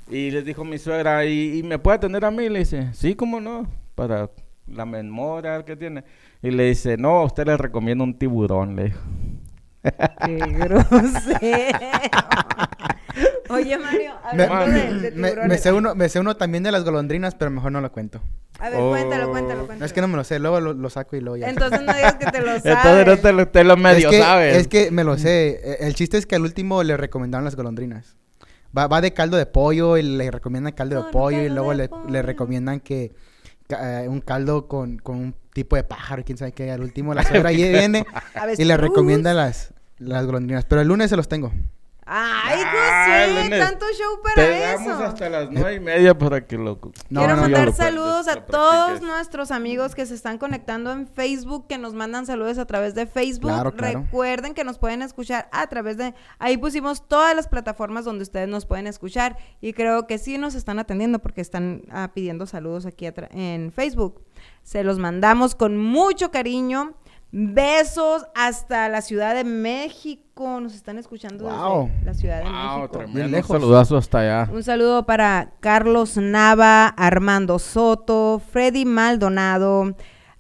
[0.10, 2.48] Y les dijo mi suegra, ¿y, me puede atender a mí?
[2.50, 3.68] Le dice, sí, ¿cómo no?
[3.96, 4.30] Para
[4.68, 6.04] la memoria que tiene.
[6.42, 9.00] Y le dice, no, a usted le recomiendo un tiburón, le dijo.
[9.84, 10.86] Qué grosero.
[13.50, 16.72] Oye, Mario, Me, hablando de, de me- me sé uno, me sé uno también de
[16.72, 18.22] las golondrinas, pero mejor no lo cuento.
[18.60, 18.90] A ver, Oh.
[18.90, 19.80] cuéntalo, cuéntalo, cuéntalo.
[19.80, 21.50] No, es que no me lo sé, luego lo, lo saco y luego ya.
[21.50, 22.66] Entonces no digas que te lo sabes.
[22.66, 24.58] Entonces no te lo, te lo medio es que, sabes.
[24.58, 25.60] Es que me lo sé.
[25.64, 28.16] Eh, El chiste es que al último le recomendaron las golondrinas.
[28.76, 31.90] Va, va de caldo de pollo y le recomiendan caldo de pollo y luego le,
[31.90, 32.10] pollo.
[32.10, 33.12] le recomiendan que
[33.70, 36.72] eh, un caldo con, con un tipo de pájaro, quién sabe qué.
[36.72, 38.06] Al último la suegra ahí viene
[38.58, 39.73] y le recomienda las,
[40.04, 40.66] las golondrinas.
[40.66, 41.52] Pero el lunes se los tengo.
[42.06, 44.90] Ay, Ah, José, Lenes, tanto show para Te eso.
[44.90, 46.80] damos hasta las nueve y media para que lo...
[47.10, 51.08] No, Quiero no, mandar lo saludos a todos nuestros amigos que se están conectando en
[51.08, 53.52] Facebook, que nos mandan saludos a través de Facebook.
[53.52, 54.02] Claro, claro.
[54.02, 56.14] Recuerden que nos pueden escuchar a través de...
[56.40, 60.56] Ahí pusimos todas las plataformas donde ustedes nos pueden escuchar y creo que sí nos
[60.56, 64.22] están atendiendo porque están ah, pidiendo saludos aquí en Facebook.
[64.64, 66.96] Se los mandamos con mucho cariño.
[67.36, 70.60] Besos hasta la Ciudad de México.
[70.62, 71.88] Nos están escuchando Wow.
[71.90, 72.88] desde la Ciudad de Wow, México.
[73.00, 73.38] tremendo.
[73.38, 74.50] Un saludazo hasta allá.
[74.54, 79.96] Un saludo para Carlos Nava, Armando Soto, Freddy Maldonado,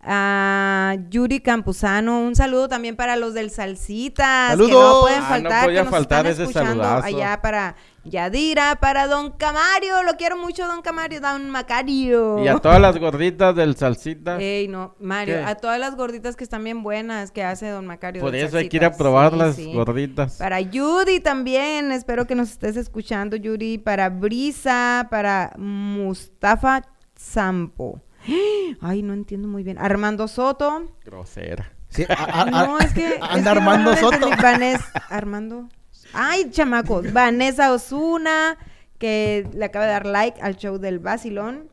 [0.06, 2.20] a Yuri Campuzano.
[2.22, 5.02] Un saludo también para los del Salsitas, que no ¡Saludos!
[5.02, 7.06] pueden Ah, no faltar, podía que nos faltar están escuchando saludazo.
[7.08, 7.76] allá para
[8.06, 10.04] Yadira, para Don Camario.
[10.04, 12.44] Lo quiero mucho, Don Camario, Don Macario.
[12.44, 14.38] Y a todas las gorditas del salsita.
[14.42, 15.44] Ey, no, Mario, ¿Qué?
[15.44, 18.22] a todas las gorditas que están bien buenas que hace Don Macario.
[18.22, 19.74] Por eso hay que ir a probar Sí, las sí.
[19.74, 20.36] gorditas.
[20.38, 23.78] Para Yuri también, espero que nos estés escuchando, Yuri.
[23.78, 26.82] Para Brisa, para Mustafa
[27.16, 28.02] Sampo.
[28.82, 29.78] Ay, no entiendo muy bien.
[29.78, 30.92] Armando Soto.
[31.06, 31.72] Grosera.
[31.90, 33.08] Sí, a- a- a- No, es que.
[33.16, 34.30] es Anda que Armando no Soto.
[34.42, 34.92] Vanessa.
[35.10, 35.70] Armando.
[36.14, 37.12] Ay, chamacos.
[37.14, 38.58] Vanessa Osuna,
[38.98, 41.70] que le acaba de dar like al show del Basilón.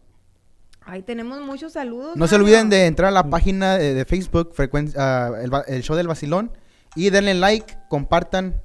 [0.83, 2.17] Ay, tenemos muchos saludos.
[2.17, 5.31] No se olviden de entrar a la página de, de Facebook, frecuen- ah,
[5.69, 6.51] el, show del vacilón,
[6.97, 8.63] y denle like, compartan.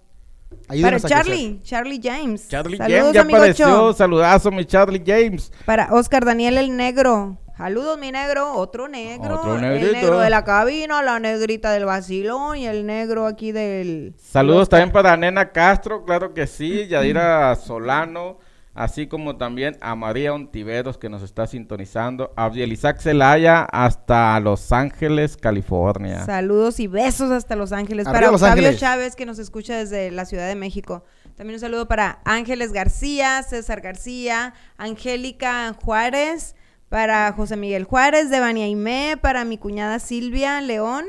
[0.49, 1.25] Para Ayúdenos a crecer.
[1.25, 2.47] Charlie, Charlie James.
[2.47, 3.67] Charlie Saludos, James ya amigo apareció.
[3.67, 3.93] Cho.
[3.93, 5.51] Saludazo, mi Charlie James.
[5.65, 7.37] Para Oscar Daniel el Negro.
[7.57, 8.53] Saludos, mi negro.
[8.53, 9.39] Otro negro.
[9.39, 14.13] Otro El negro de la cabina, la negrita del vacilón y el negro aquí del.
[14.17, 16.87] Saludos también para Nena Castro, claro que sí.
[16.87, 18.39] Yadira Solano.
[18.73, 22.33] Así como también a María Ontiveros que nos está sintonizando.
[22.35, 26.25] A Abdielizac Celaya hasta Los Ángeles, California.
[26.25, 28.05] Saludos y besos hasta Los Ángeles.
[28.05, 28.81] Arriba para Los Octavio Ángeles.
[28.81, 31.05] Chávez, que nos escucha desde la Ciudad de México.
[31.37, 36.57] También un saludo para Ángeles García, César García, Angélica Juárez,
[36.89, 41.05] para José Miguel Juárez de Baniaimé, para mi cuñada Silvia León,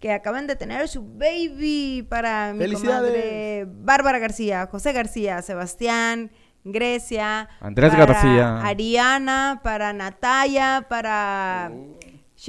[0.00, 3.10] que acaban de tener su baby, para mi ¡Felicidades!
[3.10, 6.30] comadre Bárbara García, José García, Sebastián,
[6.64, 8.60] Grecia, Andrés para García.
[8.62, 11.70] Ariana, para Natalia, para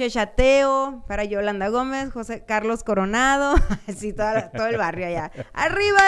[0.00, 3.54] Chechateo, para Yolanda Gómez, José Carlos Coronado,
[3.86, 5.30] así todo, todo el barrio allá.
[5.52, 6.00] Arriba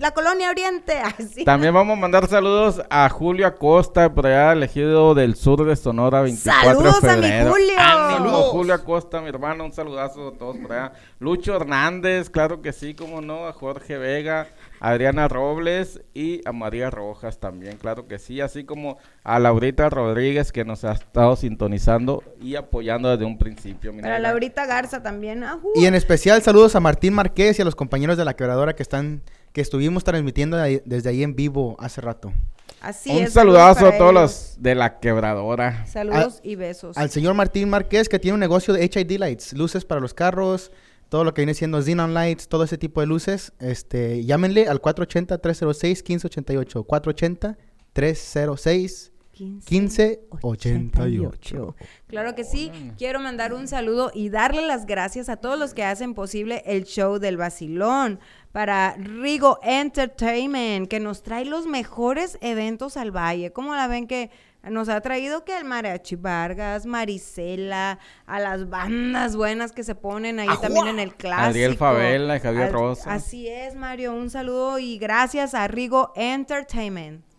[0.00, 1.44] la, colonia Oriente, así.
[1.44, 6.22] También vamos a mandar saludos a Julio Acosta, por allá elegido del sur de Sonora,
[6.22, 7.50] 24 Saludos de a mi.
[7.52, 7.74] Julio.
[7.76, 8.50] Saludos.
[8.50, 10.92] Julio Acosta, mi hermano, un saludazo a todos por allá.
[11.20, 14.48] Lucho Hernández, claro que sí, como no, a Jorge Vega,
[14.80, 20.52] Adriana Robles y a María Rojas también, claro que sí, así como a Laurita Rodríguez
[20.52, 23.94] que nos ha estado sintonizando y apoyando desde un principio.
[24.00, 24.18] Para.
[24.18, 25.44] Laurita Garza también.
[25.44, 25.70] ajú.
[25.74, 28.82] Y en especial saludos a Martín Marqués y a los compañeros de la quebradora que
[28.82, 29.22] están
[29.52, 32.32] que estuvimos transmitiendo ahí- desde ahí en vivo hace rato.
[32.80, 33.32] Así Un es.
[33.34, 35.84] saludazo a todos los de la quebradora.
[35.86, 36.96] Saludos y besos.
[36.96, 40.70] Al señor Martín Marqués que tiene un negocio de HID Lights, luces para los carros,
[41.10, 44.80] todo lo que viene siendo Xenon Lights, todo ese tipo de luces, este, llámenle al
[44.80, 47.56] 480-306-1588,
[47.92, 51.76] 480-306 1588.
[52.06, 52.70] Claro que sí.
[52.98, 56.84] Quiero mandar un saludo y darle las gracias a todos los que hacen posible el
[56.84, 58.20] show del vacilón.
[58.52, 63.52] Para Rigo Entertainment, que nos trae los mejores eventos al valle.
[63.52, 64.30] ¿Cómo la ven que
[64.68, 70.40] nos ha traído que el Mariachi Vargas, Marisela, a las bandas buenas que se ponen
[70.40, 71.48] ahí también en el clásico.
[71.48, 73.14] Adriel Favela y Javier Rosa.
[73.14, 74.12] Así es, Mario.
[74.12, 77.29] Un saludo y gracias a Rigo Entertainment.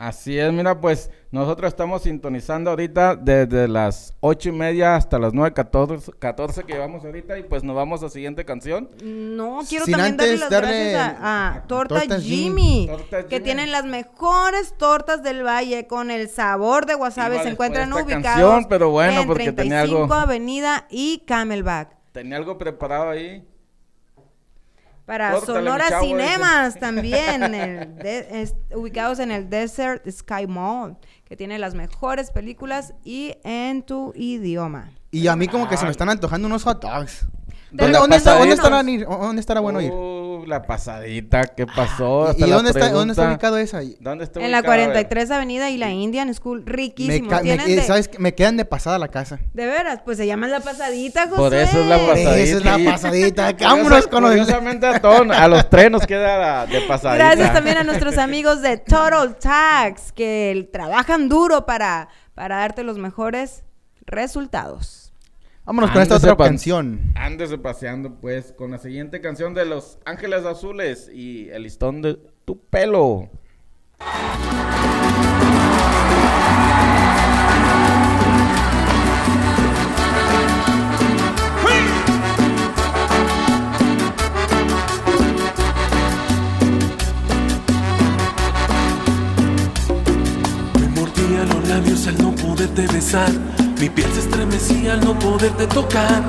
[0.00, 5.34] Así es, mira, pues nosotros estamos sintonizando ahorita desde las ocho y media hasta las
[5.34, 8.88] nueve catorce, catorce que llevamos ahorita y pues nos vamos a la siguiente canción.
[9.02, 13.40] No, quiero Sin también darle las darle gracias a, a Torta Jimmy, que Jimmy.
[13.42, 17.38] tienen las mejores tortas del valle con el sabor de wasabi.
[17.40, 21.96] Se encuentran ubicados canción, pero bueno, en porque tenía algo- 35 Avenida y Camelback.
[22.12, 23.44] Tenía algo preparado ahí.
[25.08, 31.58] Para Sonora Cinemas también, el de- es- ubicados en el Desert Sky Mall, que tiene
[31.58, 34.90] las mejores películas y en tu idioma.
[35.10, 37.26] Y a mí como que se me están antojando unos hot dogs.
[37.70, 38.54] De ¿Dónde, dónde está- dónde
[39.06, 39.92] ¿Dónde estará bueno ir?
[40.46, 42.26] La pasadita, ¿qué pasó?
[42.26, 43.80] ¿Y, Hasta y la dónde, está, dónde está ubicado esa?
[44.00, 44.72] ¿Dónde está En la ubicado?
[44.74, 44.86] A ver.
[44.88, 47.30] 43 Avenida y la Indian School, Me, riquísimo.
[47.30, 48.18] me- Tienen eh, de- ¿Sabes qué?
[48.18, 49.38] Me quedan de pasada la casa.
[49.54, 51.36] De veras, pues se llama la pasadita, José.
[51.36, 52.36] Por eso es la pasadita.
[52.38, 53.52] Esa es la pasadita.
[53.60, 54.30] Vámonos con los...
[54.32, 57.24] Curiosamente a, todos- a los tres nos queda la de pasadita.
[57.24, 62.98] Gracias también a nuestros amigos de Total Tax, que trabajan duro para, para darte los
[62.98, 63.64] mejores
[64.06, 65.07] resultados.
[65.68, 67.12] Vámonos con esta otra canción.
[67.14, 72.14] Ándese paseando, pues, con la siguiente canción de Los Ángeles Azules y el listón de
[72.46, 73.28] tu pelo.
[90.80, 93.67] Me mordía los labios al no poderte besar.
[93.80, 96.20] Mi piel se estremecía al no poderte tocar.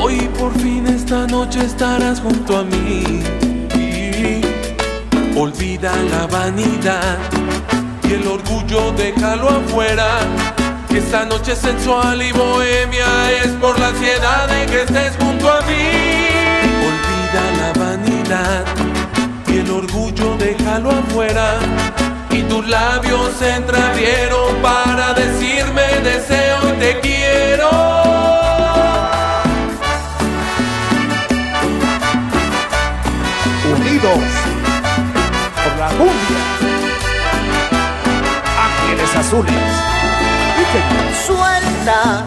[0.00, 3.22] Hoy por fin esta noche estarás junto a mí.
[5.36, 7.18] Olvida la vanidad
[8.02, 10.08] y el orgullo déjalo afuera.
[10.90, 15.88] Esta noche sensual y bohemia es por la ansiedad de que estés junto a mí.
[16.90, 18.64] Olvida la vanidad
[19.46, 21.60] y el orgullo déjalo afuera.
[22.32, 27.70] Y tus labios se entreabrieron para decirme deseo y te quiero.
[33.72, 34.18] unidos
[35.64, 36.42] por la cumbia.
[38.66, 39.54] Ángeles Azules.
[41.26, 42.24] Suelta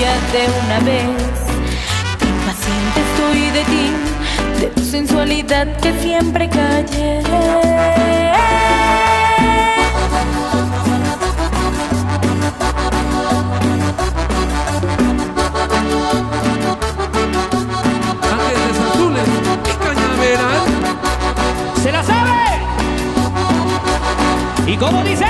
[0.00, 1.04] de una vez.
[2.18, 3.92] Que impaciente estoy de ti,
[4.58, 7.20] de tu sensualidad que siempre callé.
[18.32, 19.28] Ángeles azules
[19.66, 20.62] y cañaveral.
[21.82, 22.40] ¿Se la sabe?
[24.66, 25.26] ¿Y cómo dice?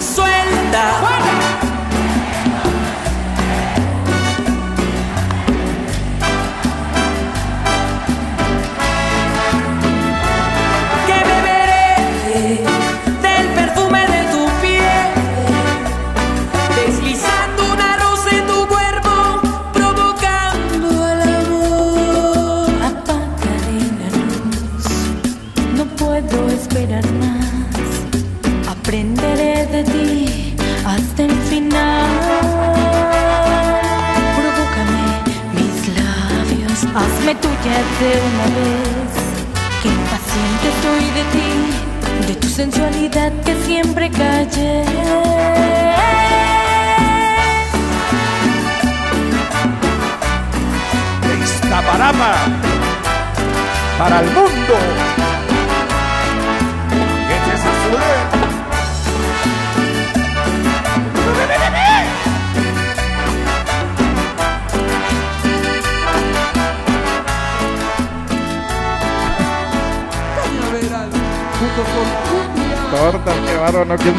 [0.00, 1.23] Suelta.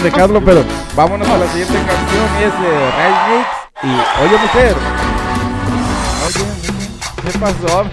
[0.05, 0.63] Dejarlo, pero
[0.95, 3.47] vámonos a la siguiente canción y es de Ray Mix.
[3.83, 3.87] Y,
[4.23, 4.75] oye, mujer.
[7.23, 7.85] ¿qué pasó?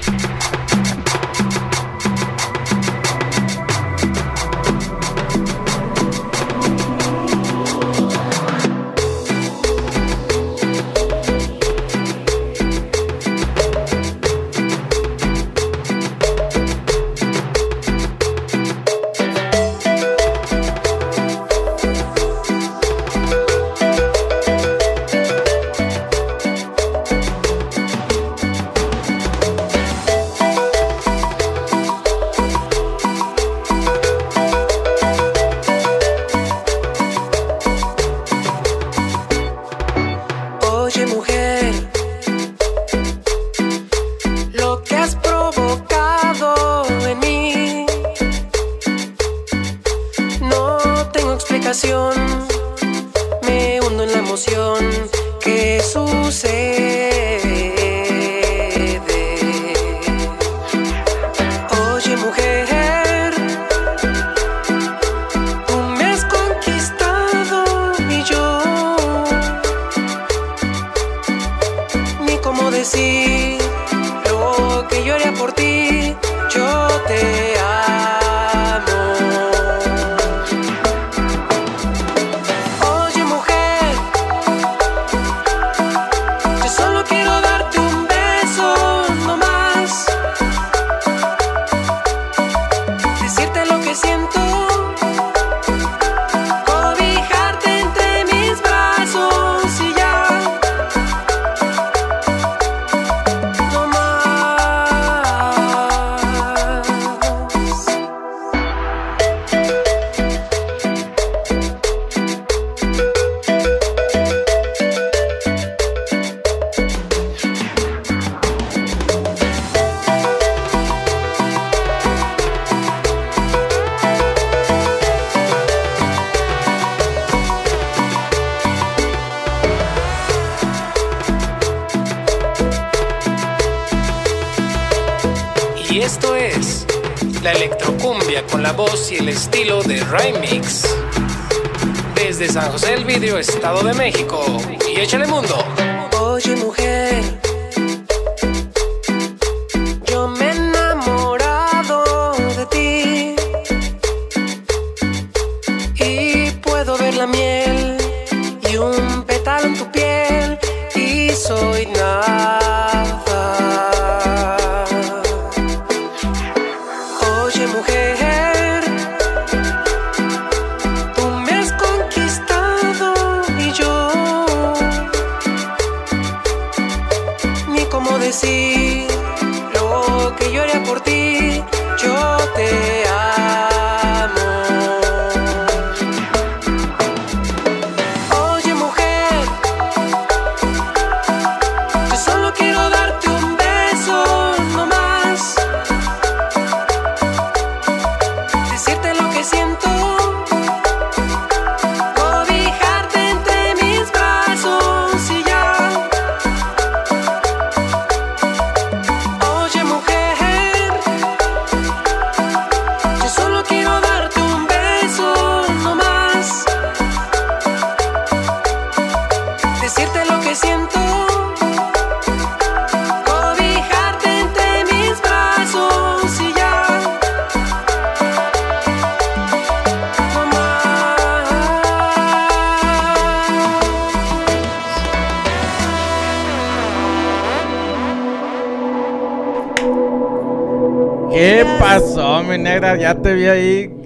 [242.53, 242.97] Mi negra?
[242.97, 244.03] Ya te vi ahí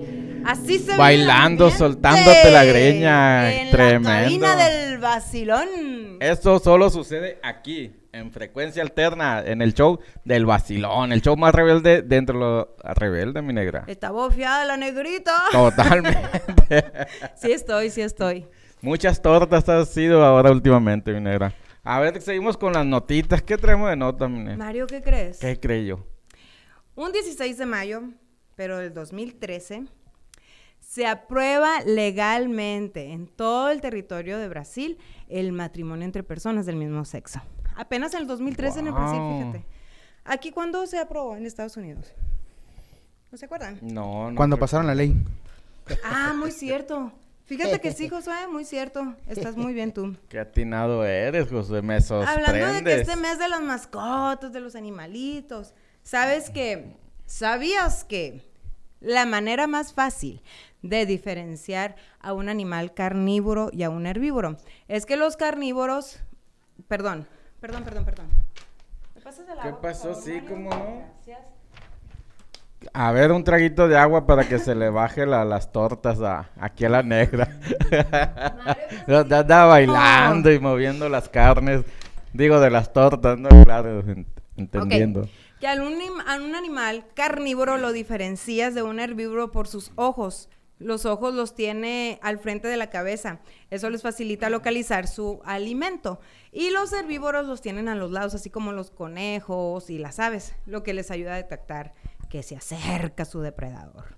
[0.47, 3.53] Así se bailando, soltándote la greña.
[3.53, 4.09] En Tremendo.
[4.11, 6.19] la cabina del vacilón.
[6.21, 11.53] Esto solo sucede aquí, en frecuencia alterna, en el show del vacilón, el show más
[11.53, 13.83] rebelde dentro de lo rebelde, mi negra.
[13.89, 15.35] Está bofiada la negrita.
[15.51, 16.21] Totalmente.
[17.37, 18.47] Sí estoy, sí estoy.
[18.81, 21.53] Muchas tortas has sido ahora últimamente, mi negra.
[21.85, 23.43] A ver, seguimos con las notitas.
[23.43, 24.57] ¿Qué traemos de nota, mi negra?
[24.57, 25.39] Mario, ¿qué crees?
[25.39, 26.05] ¿Qué creyó?
[26.97, 28.03] Un 16 de mayo,
[28.57, 29.85] pero del 2013,
[30.81, 34.99] se aprueba legalmente en todo el territorio de Brasil
[35.29, 37.41] el matrimonio entre personas del mismo sexo.
[37.77, 39.67] Apenas en el 2013 en el Brasil, fíjate.
[40.25, 42.13] ¿Aquí cuándo se aprobó en Estados Unidos?
[43.31, 43.79] ¿No se acuerdan?
[43.83, 44.37] No, no.
[44.37, 45.15] Cuando pasaron la ley.
[46.03, 47.13] Ah, muy cierto.
[47.45, 49.15] Fíjate que sí, Josué, muy cierto.
[49.29, 50.17] Estás muy bien tú.
[50.29, 52.49] Qué atinado eres, José, me sorprendes.
[52.49, 56.97] Hablando de que este mes de las mascotas, de los animalitos, ¿sabes que
[57.27, 58.46] ¿Sabías que
[59.07, 60.43] la manera más fácil
[60.83, 64.57] de diferenciar a un animal carnívoro y a un herbívoro
[64.89, 66.21] es que los carnívoros,
[66.89, 67.27] perdón,
[67.61, 68.27] perdón, perdón, perdón.
[69.15, 70.09] ¿Me pasas el ¿Qué agua, por pasó?
[70.11, 70.41] favor, Sí?
[70.49, 71.03] ¿cómo no?
[71.25, 71.39] Gracias.
[72.93, 76.51] A ver, un traguito de agua para que se le baje la- las tortas a,
[76.61, 77.49] aquí a la negra.
[79.09, 81.83] Ya Andaba bailando y moviendo las carnes.
[82.33, 83.49] Digo, de las tortas, ¿no?
[83.65, 84.27] Claro, en-
[84.57, 85.29] entendiendo.
[85.61, 90.49] Que a un, a un animal carnívoro lo diferencias de un herbívoro por sus ojos.
[90.79, 93.41] Los ojos los tiene al frente de la cabeza.
[93.71, 96.21] Eso les facilita localizar su alimento.
[96.53, 100.55] Y los herbívoros los tienen a los lados, así como los conejos y las aves,
[100.67, 101.95] lo que les ayuda a detectar
[102.29, 104.17] que se acerca su depredador.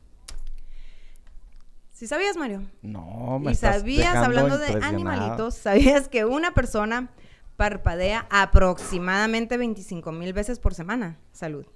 [1.93, 2.63] ¿Sí sabías, Mario?
[2.83, 7.11] No, me y sabías, hablando de animalitos, ¿sabías que una persona
[7.59, 11.19] parpadea aproximadamente 25 mil veces por semana?
[11.33, 11.67] Salud.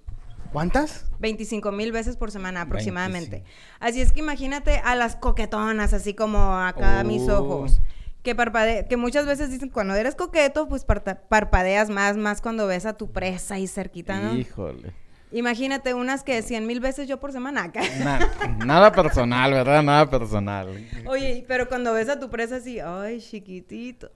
[0.52, 1.06] ¿Cuántas?
[1.18, 3.42] 25 mil veces por semana aproximadamente.
[3.80, 7.32] Así es que imagínate a las coquetonas, así como acá a mis Uh.
[7.32, 7.80] ojos.
[8.22, 12.86] Que, parpade que muchas veces dicen cuando eres coqueto, pues parpadeas más, más cuando ves
[12.86, 14.34] a tu presa ahí cerquita, ¿no?
[14.38, 14.92] Híjole.
[15.32, 17.80] Imagínate unas que 100 mil veces yo por semana acá.
[17.98, 18.20] Na-
[18.64, 19.82] nada personal, ¿verdad?
[19.82, 20.68] Nada personal.
[21.06, 24.10] Oye, pero cuando ves a tu presa así, ay, chiquitito,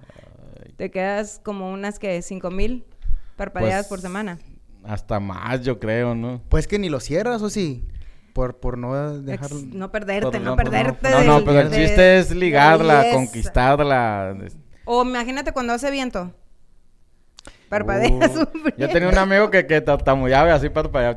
[0.77, 2.85] te quedas como unas que 5 mil
[3.37, 4.39] parpadeadas Pues, por semana.
[4.85, 6.43] Hasta más, yo creo, ¿no?
[6.49, 7.85] Pues que ni lo cierras, ¿o sí?
[8.33, 9.51] Por, por no dejar...
[9.51, 11.11] Ex- no perderte, Por- no, por- perderte.
[11.11, 14.37] No, no, del- pero el de- chiste es ligarla, conquistarla.
[14.85, 16.33] O imagínate cuando hace viento.
[17.68, 21.16] Parpadeas Uh, un yo tenía un amigo que, que tartamudeaba así parpadeaba.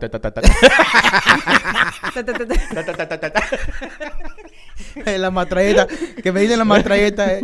[5.06, 5.88] la matralleta.
[6.22, 7.34] Que me dicen la matralleta.
[7.34, 7.42] eh.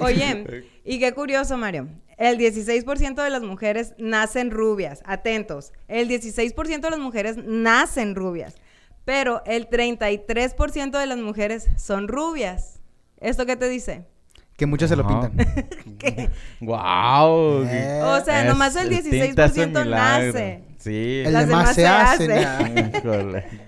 [0.00, 0.64] Oye,
[0.94, 1.88] y qué curioso, Mario.
[2.16, 5.02] El 16% de las mujeres nacen rubias.
[5.04, 5.72] Atentos.
[5.86, 8.56] El 16% de las mujeres nacen rubias.
[9.04, 12.80] Pero el 33% de las mujeres son rubias.
[13.20, 14.04] ¿Esto qué te dice?
[14.56, 15.32] Que muchos se lo pintan.
[16.60, 17.62] ¡Guau!
[17.64, 20.26] Eh, O sea, nomás el tinte hace 16% milagro.
[20.26, 20.64] nace.
[20.78, 21.22] Sí.
[21.24, 22.44] El Las demás demás se se hace.
[22.44, 23.48] hace.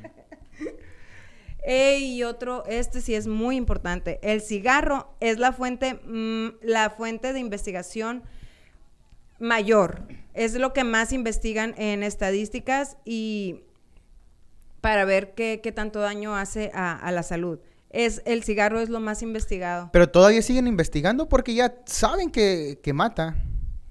[1.66, 4.18] Y otro, este sí es muy importante.
[4.22, 8.22] El cigarro es la fuente, mm, la fuente de investigación
[9.38, 10.02] mayor.
[10.34, 13.62] Es lo que más investigan en estadísticas y
[14.80, 17.58] para ver qué, qué tanto daño hace a, a la salud.
[17.90, 19.90] Es, el cigarro es lo más investigado.
[19.92, 23.36] Pero todavía siguen investigando porque ya saben que, que mata.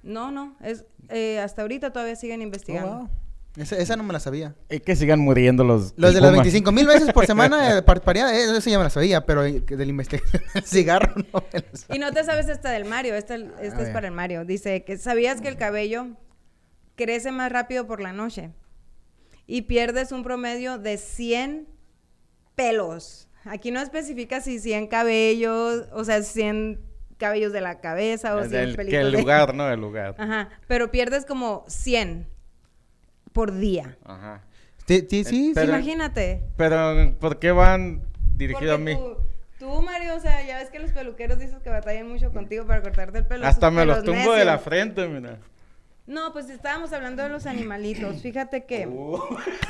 [0.01, 2.91] No, no, es eh, hasta ahorita todavía siguen investigando.
[2.91, 3.09] Oh, wow.
[3.57, 4.55] Esa, esa no me la sabía.
[4.69, 5.93] Y que sigan muriendo los.
[5.97, 6.43] Los de las Puma.
[6.43, 9.63] 25 mil veces por semana de parpadeada, eh, eso ya me la sabía, pero eh,
[9.65, 11.95] que del investigación del cigarro no me la sabía.
[11.95, 14.45] Y no te sabes esta del Mario, esta, esta es para el Mario.
[14.45, 16.07] Dice que sabías que el cabello
[16.95, 18.51] crece más rápido por la noche
[19.47, 21.67] y pierdes un promedio de 100
[22.55, 23.27] pelos.
[23.45, 26.79] Aquí no especifica si 100 cabellos, o sea, 100
[27.17, 29.69] cabellos de la cabeza o 100 Del- pelitos que el de- lugar, ¿no?
[29.71, 30.15] El lugar.
[30.17, 32.27] Ajá, pero pierdes como 100
[33.33, 33.97] por día.
[34.05, 34.43] Ajá.
[34.87, 36.41] Sí, sí, sí, Pero- Imagínate.
[36.57, 38.01] Pero, ¿por qué van
[38.35, 38.95] dirigido a mí?
[38.95, 39.17] Tú,
[39.59, 42.81] tú, Mario, o sea, ya ves que los peluqueros dices que batallan mucho contigo para
[42.81, 43.45] cortarte el pelo.
[43.45, 45.37] Hasta me los tumbo de la frente, mira.
[46.07, 48.21] No, pues estábamos hablando de los animalitos.
[48.23, 48.87] Fíjate que.
[48.91, 49.19] Uh.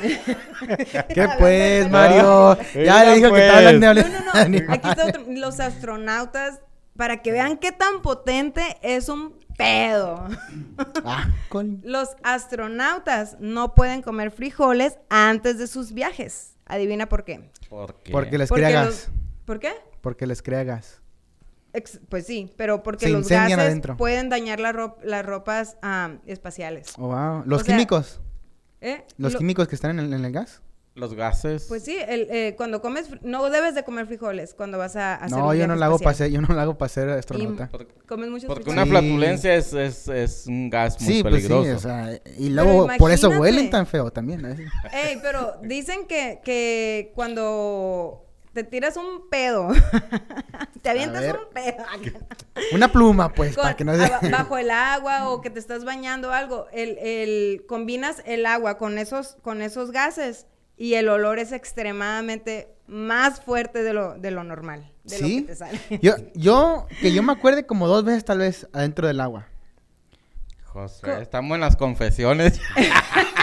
[0.00, 2.58] ¿Qué Hablando pues, de- Mario?
[2.82, 4.12] Ya le dijo que te hablan de pues.
[4.12, 4.72] No, no, no.
[4.72, 5.24] Aquí está otro.
[5.28, 6.60] Los astronautas,
[6.96, 10.28] para que vean qué tan potente es un pedo.
[11.04, 16.56] Ah, con- Los astronautas no pueden comer frijoles antes de sus viajes.
[16.66, 17.50] Adivina por qué.
[17.68, 18.12] ¿Por qué?
[18.12, 19.10] Porque les Porque crea los- gas.
[19.44, 19.72] ¿Por qué?
[20.00, 21.00] Porque les crea gas.
[21.72, 23.96] Ex- pues sí, pero porque Se los gases adentro.
[23.96, 25.76] pueden dañar la ro- las ropas
[26.26, 26.92] espaciales.
[26.98, 27.42] Oh, wow.
[27.46, 28.20] Los O sea, químicos.
[28.80, 29.04] ¿Eh?
[29.18, 30.62] Los Lo- químicos que están en el, en el gas.
[31.00, 31.64] Los gases.
[31.66, 35.36] Pues sí, el, eh, cuando comes, no debes de comer frijoles cuando vas a hacer
[35.38, 37.68] No, un yo no la hago para ser, yo no la hago para ser astronauta.
[37.70, 38.84] Porque, Comes muchos porque frijoles.
[38.90, 39.06] una Sí.
[39.08, 41.76] flatulencia es, es, es un gas muy Sí, pues sí, peligroso.
[41.76, 44.44] o sea, y luego Pero por eso huelen tan feo también.
[44.44, 44.56] ¿eh?
[44.92, 49.68] Ey, pero dicen que, que cuando te tiras un pedo,
[50.82, 51.36] te avientas ver.
[51.36, 51.84] un pedo
[52.74, 54.10] Una pluma, pues, con- para que no se...
[54.30, 58.76] bajo el agua o que te estás bañando o algo, el, el, combinas el agua
[58.76, 60.46] con esos, con esos gases
[60.80, 65.42] y el olor es extremadamente más fuerte de lo, de lo normal, de lo ¿Sí?
[65.42, 65.78] que te sale.
[66.00, 69.46] Yo, yo, que yo me acuerde como dos veces tal vez adentro del agua.
[70.64, 72.62] José, estamos en las confesiones.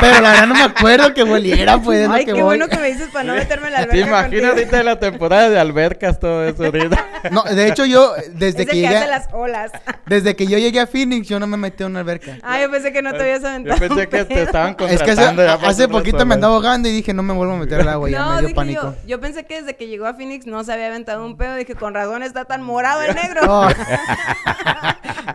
[0.00, 2.08] Pero la verdad no me acuerdo que volviera, pues.
[2.08, 2.42] Ay, que qué voy.
[2.42, 4.48] bueno que me dices para no meterme en la ¿Te alberca imaginas contigo.
[4.52, 7.06] ahorita la temporada de albercas todo eso ahorita?
[7.30, 9.70] No, de hecho yo, desde Es que llegué, hace las olas.
[10.06, 12.38] desde que yo llegué a Phoenix, yo no me metí a una alberca.
[12.42, 13.76] Ah, yo pensé que no te habías aventado.
[13.76, 16.88] Yo pensé un que te estaban Es que hace, contratando ya poquito me andaba ahogando
[16.88, 18.82] y dije, no me vuelvo a meter al agua, ya No, me dio dije pánico.
[18.82, 21.54] yo, yo pensé que desde que llegó a Phoenix no se había aventado un pedo.
[21.54, 23.42] Dije, con razón está tan morado el negro.
[23.46, 23.68] No.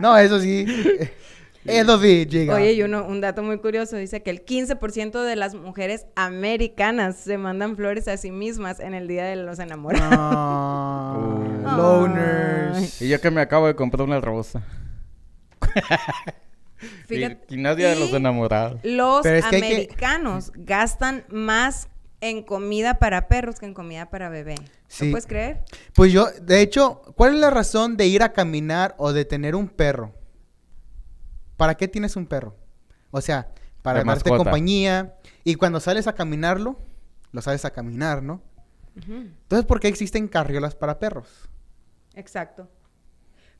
[0.00, 0.66] no, eso sí.
[1.68, 2.54] Eso sí, llega.
[2.54, 7.16] Oye, y uno, un dato muy curioso, dice que el 15% de las mujeres americanas
[7.16, 11.44] se mandan flores a sí mismas en el Día de los Enamorados.
[11.68, 11.76] No.
[11.76, 13.02] Loners.
[13.02, 14.62] Y yo que me acabo de comprar una rosa.
[17.06, 18.80] Fíjate- y, y no es día de los y enamorados.
[18.84, 21.88] Los Pero es que hay que- americanos gastan más
[22.20, 24.54] en comida para perros que en comida para bebé.
[24.86, 25.06] Sí.
[25.06, 25.60] ¿Lo puedes creer?
[25.94, 29.54] Pues yo, de hecho, ¿cuál es la razón de ir a caminar o de tener
[29.54, 30.12] un perro?
[31.58, 32.56] ¿Para qué tienes un perro?
[33.10, 33.48] O sea,
[33.82, 35.16] para darte compañía.
[35.44, 36.78] Y cuando sales a caminarlo,
[37.32, 38.40] lo sales a caminar, ¿no?
[38.96, 41.28] Entonces, ¿por qué existen carriolas para perros?
[42.14, 42.68] Exacto.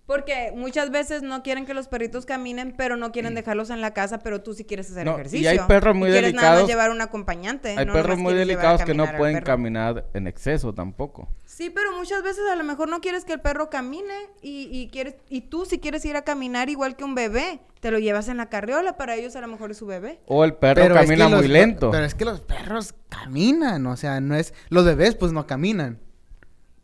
[0.09, 3.93] Porque muchas veces no quieren que los perritos caminen, pero no quieren dejarlos en la
[3.93, 5.51] casa, pero tú sí quieres hacer No, y ejercicio.
[5.51, 6.71] hay perros muy quieres nada más delicados.
[6.71, 7.77] llevar un acompañante.
[7.77, 9.47] Hay no perros muy delicados que no pueden perro.
[9.47, 11.29] caminar en exceso tampoco.
[11.45, 14.89] Sí, pero muchas veces a lo mejor no quieres que el perro camine y, y
[14.89, 18.29] quieres y tú si quieres ir a caminar igual que un bebé, te lo llevas
[18.29, 20.21] en la carriola, para ellos a lo mejor es su bebé.
[20.25, 21.91] O el perro Pero es que camina los- muy lento.
[21.91, 24.55] Pero es que los perros caminan, o sea, no es...
[24.71, 25.99] Los bebés, pues, no caminan.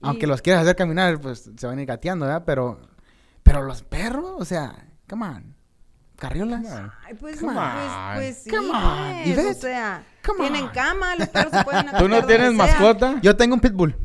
[0.03, 2.43] Aunque Y- los quieras hacer caminar, pues, se van a ir gateando, ¿verdad?
[2.45, 2.93] Pero...
[3.55, 4.75] Pero los perros, o sea,
[5.09, 5.55] come on.
[6.17, 6.67] Carriolas.
[7.07, 8.17] Ay, pues, Come ma- on.
[8.17, 9.51] pues, pues sí, Come on, pues, Ivette.
[9.57, 10.69] o sea, Come tienen on.
[10.71, 12.67] cama, los perros se pueden ¿Tú no donde tienes sea.
[12.67, 13.21] mascota?
[13.23, 13.97] Yo tengo un pitbull.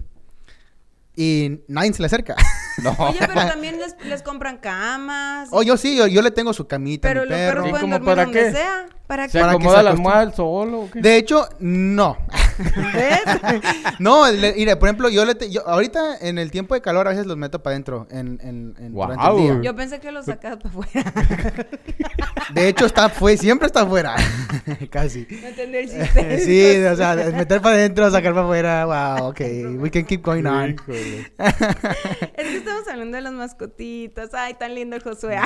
[1.16, 2.36] Y nadie se le acerca.
[2.84, 2.95] No.
[2.97, 5.50] Oye, pero también les, les compran camas.
[5.52, 7.50] oh, yo sí, yo, yo le tengo su camita pero a mi los perro.
[7.64, 8.52] perros ¿Y pueden como dormir para donde qué?
[8.54, 8.86] sea.
[9.06, 9.39] ¿Para ¿Se qué?
[9.41, 11.02] Para que acomoda se la almohada el solo o qué?
[11.02, 12.16] De hecho, no.
[12.93, 13.22] ¿Ves?
[13.99, 17.07] no, le- mire, por ejemplo, yo le te- yo, ahorita en el tiempo de calor
[17.07, 19.60] a veces los meto para adentro en, en, en- durante el día.
[19.64, 21.14] Yo pensé que los sacas para afuera.
[22.53, 24.16] De hecho, está fue, siempre está afuera.
[24.89, 25.28] Casi.
[25.41, 26.39] No entendí el chiste.
[26.39, 28.86] sí, o sea, meter para adentro, sacar para afuera.
[28.86, 29.39] Wow, ok.
[29.80, 30.76] We can keep going on.
[30.88, 34.34] Es que estamos hablando de las mascotitas.
[34.34, 35.38] Ay, tan lindo el Josué.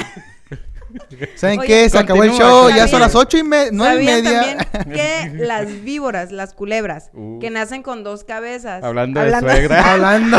[1.36, 1.90] ¿Saben Oye, qué?
[1.90, 4.68] Se acabó el show, ya ¿Sabían- son las ocho y media, nueve y ¿Sabían media.
[4.72, 4.94] también
[5.38, 7.40] que las víboras, las culebras, Uh.
[7.40, 8.84] que nacen con dos cabezas?
[8.84, 9.92] Hablando de suegra.
[9.94, 10.38] Hablando.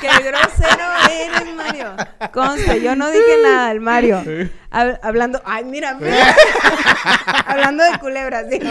[0.00, 1.94] ¡Qué grosero eres, Mario!
[2.32, 4.22] Conste, yo no dije nada, el Mario.
[4.70, 5.40] Hab- hablando...
[5.44, 5.94] ¡Ay, mira!
[5.94, 6.34] mira.
[7.46, 8.66] hablando de culebras, digo.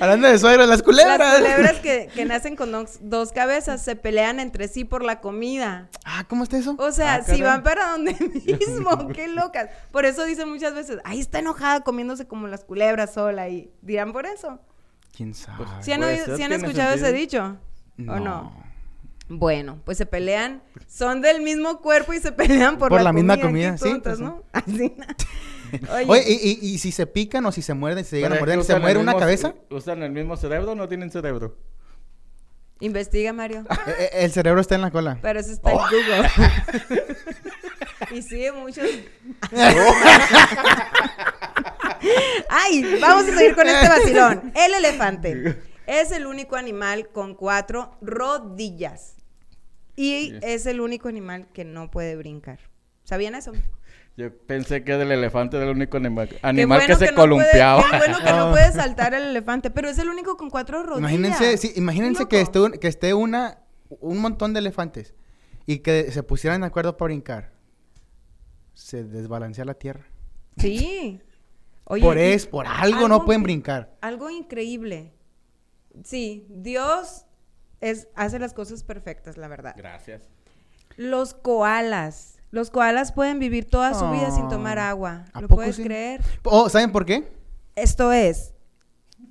[0.00, 1.18] Hablando de suegros, las culebras.
[1.18, 5.20] Las culebras que, que nacen con dos, dos cabezas se pelean entre sí por la
[5.20, 5.88] comida.
[6.04, 6.74] Ah, ¿cómo está eso?
[6.78, 8.12] O sea, Ah, si van para donde
[8.58, 9.68] mismo, qué locas.
[9.92, 14.12] Por eso dicen muchas veces, ahí está enojada comiéndose como las culebras sola y dirán
[14.12, 14.60] por eso.
[15.16, 15.64] ¿Quién sabe?
[15.80, 17.56] ¿Sí han, Puede oído- ser, sí han escuchado ese dicho?
[18.08, 18.64] ¿O no?
[19.28, 23.40] Bueno, pues se pelean, son del mismo cuerpo y se pelean por, Por la misma
[23.40, 24.42] comida, sí, pues, ¿no?
[24.52, 24.94] Así.
[25.92, 28.34] Oye, Oye, y, y- y si se pican o si se muerden, si se llegan
[28.34, 29.54] a morder, ¿se muere una mismo- cabeza?
[29.70, 31.56] ¿Usan el mismo cerebro o no tienen cerebro?
[32.80, 33.64] investiga, Mario.
[33.86, 35.18] Eh, eh, el cerebro está en la cola.
[35.22, 35.80] Pero eso está Oh.
[35.80, 36.28] en Google.
[38.12, 38.86] Y sigue muchos.
[42.48, 44.52] Ay, vamos a seguir con este vacilón.
[44.54, 49.16] El elefante es el único animal con cuatro rodillas.
[49.96, 50.38] Y Sí.
[50.42, 52.58] es el único animal que no puede brincar.
[53.04, 53.52] ¿Sabían eso?
[54.16, 57.16] Yo pensé que el elefante era el único anima- Qué animal bueno que se no
[57.16, 57.82] puede- columpiaba.
[57.90, 60.98] qué bueno que no puede saltar el elefante, pero es el único con cuatro rodillas.
[61.12, 63.58] Imagínense, sí, imagínense que esté, un- que esté una,
[64.00, 65.14] un montón de elefantes
[65.66, 67.52] y que se pusieran de acuerdo para brincar.
[68.74, 70.04] Se desbalancea la tierra.
[70.58, 71.20] Sí.
[71.86, 73.94] Oye, por eso, por algo, no pueden brincar.
[74.00, 75.12] Algo increíble.
[76.02, 77.26] Sí, Dios
[77.80, 79.74] es, hace las cosas perfectas, la verdad.
[79.76, 80.22] Gracias.
[80.96, 82.38] Los koalas.
[82.50, 85.24] Los koalas pueden vivir toda su vida sin tomar Ah, agua.
[85.32, 85.82] ¿a ¿Lo puedes sí?
[85.84, 86.22] creer?
[86.44, 87.28] Oh, ¿saben por qué?
[87.76, 88.54] Esto es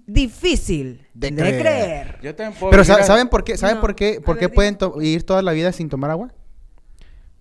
[0.06, 1.62] difícil de, De creer.
[1.62, 2.20] creer.
[2.22, 3.58] Yo también puedo Pero vivir sa- a- ¿saben por qué?
[3.58, 3.82] ¿Saben No.
[3.82, 4.22] por qué?
[4.22, 6.34] ¿Por qué ver, pueden vivir toda la vida sin tomar agua?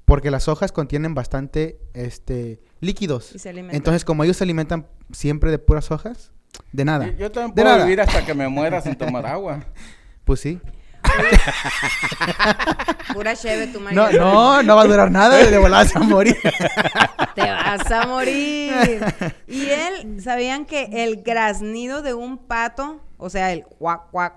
[0.05, 3.35] Porque las hojas contienen bastante este líquidos.
[3.35, 3.77] Y se alimentan.
[3.77, 6.33] Entonces, como ellos se alimentan siempre de puras hojas,
[6.73, 7.07] de nada.
[7.07, 7.85] Yo, yo también de puedo nada.
[7.85, 9.65] vivir hasta que me muera sin tomar agua.
[10.25, 10.61] Pues sí.
[13.13, 14.03] Pura cheve, tu Mario.
[14.03, 16.37] No, no, no va a durar nada, de volada se va a morir.
[17.35, 19.05] Te vas a morir.
[19.47, 24.35] Y él, ¿sabían que el graznido de un pato, o sea, el cuac, cuac,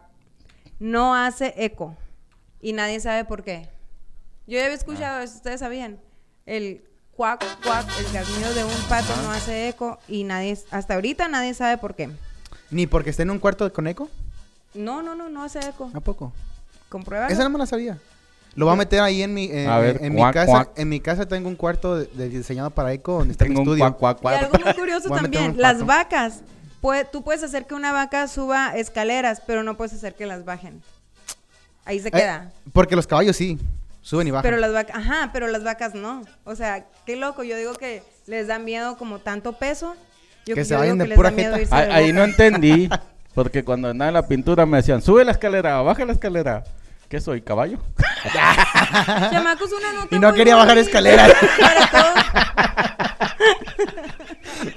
[0.79, 1.95] no hace eco?
[2.61, 3.69] Y nadie sabe por qué.
[4.47, 5.97] Yo ya había escuchado eso, ustedes sabían.
[6.45, 6.83] El
[7.15, 11.53] cuac, cuac, el graznido de un pato no hace eco y nadie, hasta ahorita nadie
[11.53, 12.09] sabe por qué.
[12.69, 14.09] Ni porque esté en un cuarto con eco.
[14.73, 15.89] No, no, no, no hace eco.
[15.93, 16.31] ¿A poco?
[16.89, 17.31] Compruébalo.
[17.33, 17.97] Esa no me la sabía.
[18.55, 20.51] Lo voy a meter ahí en mi, eh, A ver, en mi cuac, casa.
[20.51, 20.69] cuac.
[20.79, 23.67] En mi casa tengo un cuarto de- de- diseñado para eco donde está Tengo mi
[23.67, 23.97] un estudio.
[23.97, 24.43] cuac, cuac, Y cuac.
[24.53, 25.85] algo muy curioso Voy a meter también, un las pato.
[25.85, 26.39] vacas.
[26.81, 30.45] Puede- tú puedes hacer que una vaca suba escaleras, pero no puedes hacer que las
[30.45, 30.81] bajen.
[31.83, 32.51] Ahí se Eh, queda.
[32.73, 33.59] porque los caballos sí,
[34.05, 34.43] suben y bajan.
[34.43, 36.21] Pero las vacas, ajá, pero las vacas no.
[36.43, 37.43] O sea, qué loco.
[37.43, 39.95] Yo digo que les da miedo como tanto peso.
[40.45, 41.61] Yo, Que yo se vayan de que les pura da miedo jeta.
[41.61, 42.89] irse Ahí, de ahí no entendí.
[43.33, 46.63] Porque cuando andaba en la pintura me decían, sube la escalera, baja la escalera.
[47.09, 47.77] ¿Qué soy, caballo?
[49.31, 51.33] Chamacos, una nota Y no muy quería bajar bonita escaleras.
[51.59, 52.25] para todos.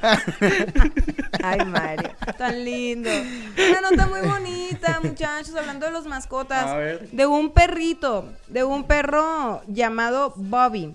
[1.43, 3.11] Ay, Mario, tan lindo.
[3.11, 6.67] Una nota muy bonita, muchachos, hablando de los mascotas.
[6.67, 7.09] A ver.
[7.11, 10.93] De un perrito, de un perro llamado Bobby.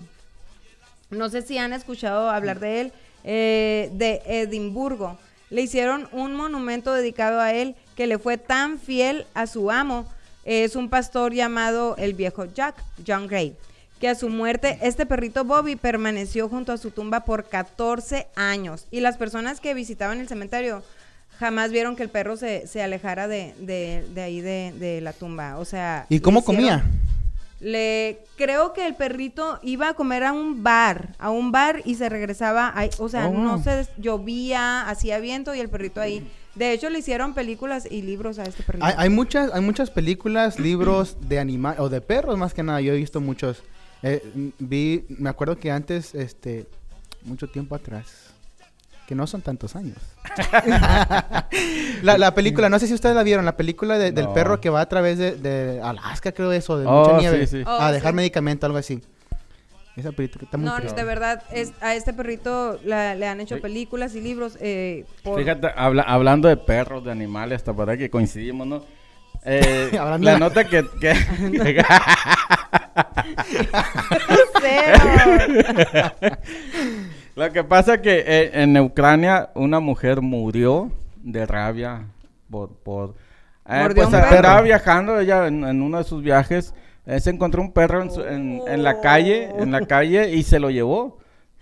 [1.10, 2.92] No sé si han escuchado hablar de él,
[3.24, 5.18] eh, de Edimburgo.
[5.50, 10.06] Le hicieron un monumento dedicado a él que le fue tan fiel a su amo.
[10.44, 12.74] Es un pastor llamado el viejo Jack,
[13.06, 13.56] John Gray,
[14.00, 18.86] que a su muerte este perrito Bobby permaneció junto a su tumba por 14 años.
[18.90, 20.82] Y las personas que visitaban el cementerio
[21.38, 25.12] jamás vieron que el perro se, se alejara de, de- de ahí de, de la
[25.12, 25.58] tumba.
[25.58, 26.06] O sea...
[26.08, 26.84] ¿Y cómo hicieron- comía?
[27.60, 31.94] le creo que el perrito iba a comer a un bar, a un bar y
[31.94, 33.32] se regresaba, ahí, o sea, Oh.
[33.32, 36.26] no se llovía, hacía viento y el perrito ahí.
[36.54, 38.84] De hecho le hicieron películas y libros a este perrito.
[38.86, 42.80] Hay, hay muchas, hay muchas películas, libros de animales, o de perros más que nada,
[42.80, 43.62] yo he visto muchos.
[44.02, 44.22] Eh,
[44.58, 46.66] vi, me acuerdo que antes, este,
[47.24, 48.06] mucho tiempo atrás,
[49.08, 49.96] que no son tantos años.
[52.02, 54.34] la, la película, no sé si ustedes la vieron, la película de- del No.
[54.34, 57.58] perro que va a través de, de Alaska, creo eso, de Oh, mucha nieve, sí,
[57.58, 57.64] sí.
[57.66, 58.16] Oh, a dejar sí.
[58.16, 59.02] medicamento, algo así.
[59.96, 61.00] Esa película está muy no, triste.
[61.00, 63.60] de verdad, es, a este perrito la- le han hecho Sí.
[63.60, 64.58] películas y libros.
[64.60, 68.82] eh, por- Fíjate, habla- hablando de perros, de animales, hasta para que coincidimos, ¿no?
[69.44, 70.84] Eh, la de- nota que...
[71.00, 71.14] que-
[77.36, 80.90] Lo que pasa que eh, en Ucrania una mujer murió
[81.22, 82.02] de rabia
[82.50, 82.70] por...
[82.76, 83.14] por
[83.66, 86.74] eh, pues andaba viajando ella en, en uno de sus viajes,
[87.06, 90.42] eh, se encontró un perro en, su- en- en la calle, en la calle y
[90.42, 91.18] se lo llevó,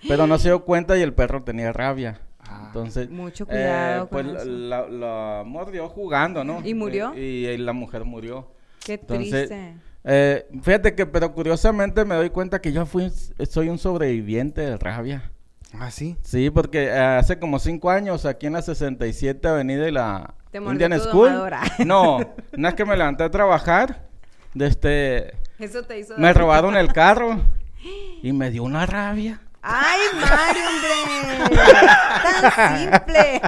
[0.09, 2.21] pero no se dio cuenta y el perro tenía rabia.
[2.67, 4.45] Entonces, Mucho eh, cuidado pues con eso.
[4.47, 6.61] la, la mordió jugando, ¿no?
[6.65, 7.13] ¿Y murió?
[7.15, 8.51] Eh, y, la mujer murió.
[8.85, 9.75] Qué Entonces, triste.
[10.05, 13.11] eh, fíjate que, pero curiosamente me doy cuenta que yo fui,
[13.49, 15.31] soy un sobreviviente de rabia.
[15.75, 16.17] Ah, sí.
[16.23, 20.59] Sí, porque eh, hace como cinco años aquí en la 67 Avenida y la Te
[20.59, 21.29] Indian School.
[21.29, 21.63] domadora.
[21.87, 22.19] No,
[22.57, 24.09] no es que me levanté a trabajar.
[24.55, 26.17] De este, Eso te hizo...
[26.19, 27.41] me robaron el carro
[28.23, 29.41] y me dio una rabia.
[29.63, 31.57] ¡Ay, Mario, hombre!
[32.51, 33.41] ¡Tan simple!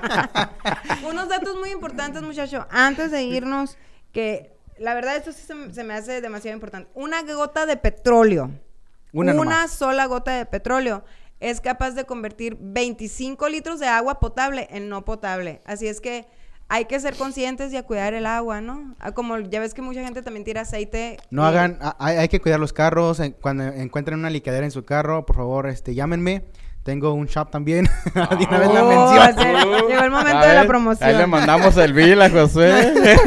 [1.09, 2.66] Unos datos muy importantes, muchacho.
[2.70, 3.76] Antes de irnos,
[4.12, 6.88] que la verdad esto sí se, me- se me hace demasiado importante.
[6.94, 8.50] Una gota de petróleo.
[9.12, 11.05] Una sola gota de petróleo
[11.40, 15.61] es capaz de convertir 25 litros de agua potable en no potable.
[15.66, 16.26] Así es que
[16.75, 18.95] hay que ser conscientes y a cuidar el agua, ¿no?
[18.99, 21.18] Ah, Como ya ves que mucha gente también tira aceite.
[21.31, 23.20] No y- hagan, a- hay, hay que cuidar los carros.
[23.20, 26.45] en- cuando encuentren una liquidera en su carro, por favor, este, llámenme.
[26.83, 27.85] Tengo un shop también.
[28.14, 29.39] de una vez la Oh, mención.
[29.39, 31.09] sí, Llegó el momento A de la promoción.
[31.09, 33.16] Ahí le mandamos el bill a José.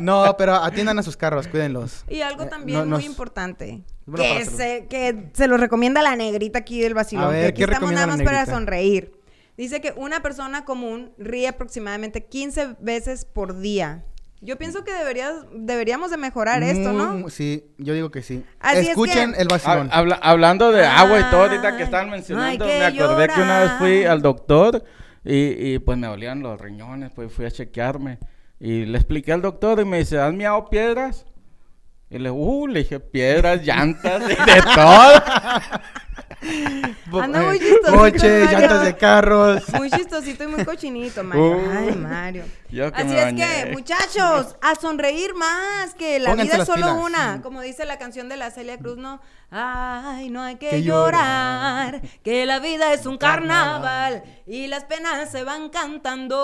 [0.00, 2.04] No, pero atiendan a sus carros, cuídenlos.
[2.08, 3.82] Y algo Eh, también no- muy nos- importante.
[4.16, 7.24] Que se, que se lo recomienda la negrita aquí del vacilón.
[7.26, 9.12] A ver, que aquí ¿qué estamos nada más para sonreír.
[9.60, 14.04] Dice que una persona común ríe aproximadamente 15 veces por día.
[14.40, 17.12] Yo pienso que deberías, deberíamos de mejorar esto, ¿no?
[17.12, 18.42] Mm, Sí, yo digo que sí.
[18.58, 19.90] Así es Escuchen que- el vacilón.
[19.92, 23.28] Ha- habla- hablando de agua y todo, ahorita que estaban no mencionando, que me acordé
[23.28, 24.82] que una vez fui al doctor
[25.26, 28.18] y, y, pues me dolían los riñones, pues fui a chequearme
[28.58, 31.26] y le expliqué al doctor y me dice, ¿has miado piedras?
[32.08, 35.12] Y le, uh, le dije, piedras, llantas, y de todo.
[37.12, 39.62] Anda eh, muy chistosito, Coches, llantas de carros.
[39.74, 41.56] Muy chistosito y muy cochinito, Mario.
[41.56, 42.44] Uh, Ay, Mario.
[42.72, 43.64] Yo que Así me es bañé.
[43.64, 47.04] que, muchachos, a sonreír más, que la Pónganse vida es solo pilas.
[47.04, 47.42] una.
[47.42, 49.20] Como dice la canción de la Celia Cruz, ¿no?
[49.50, 52.08] Ay, no hay que, Que llorar, llorar.
[52.22, 56.36] que la vida es un carnaval y las penas se van cantando.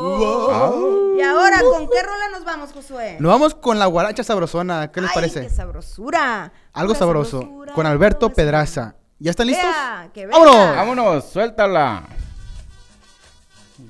[0.00, 1.16] Wow.
[1.18, 3.16] Y ahora, ¿con qué rola nos vamos, Josué?
[3.20, 4.90] Nos vamos con la guaracha sabrosona.
[4.92, 5.42] ¿Qué les Ay, parece?
[5.42, 6.52] qué sabrosura.
[6.72, 7.40] Algo sabroso.
[7.42, 8.94] sabrosura, Con Alberto Pedraza.
[9.18, 9.66] ¿Ya están listos?
[9.66, 10.26] Vea, que.
[10.26, 10.76] ¡Vámonos!
[10.76, 12.02] Vámonos, suéltala.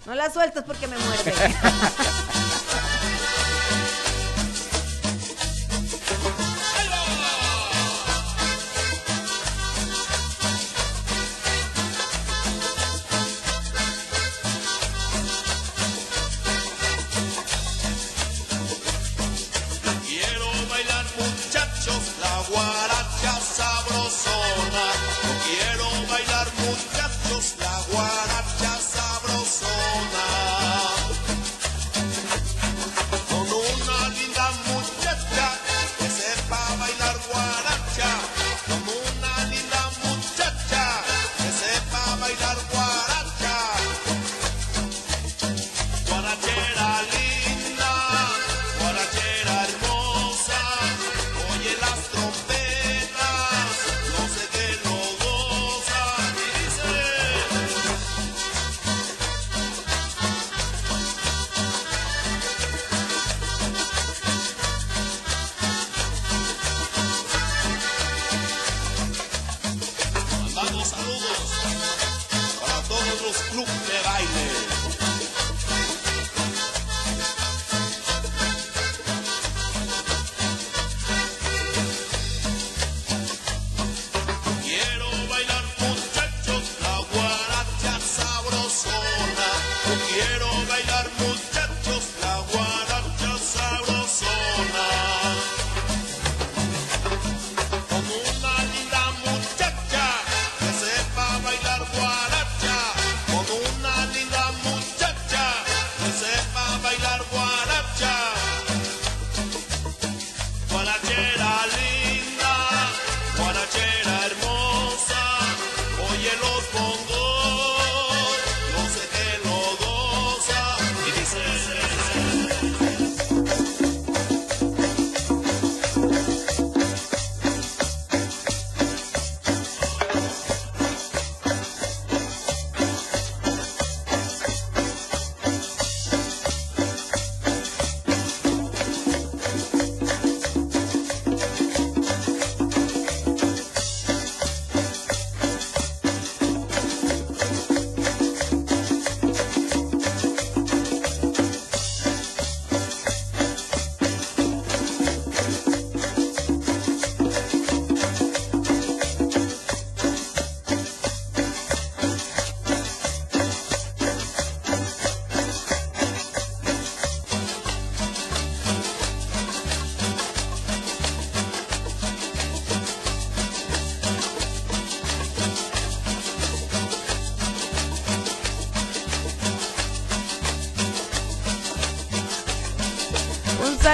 [0.07, 1.33] No la sueltas porque me muerde.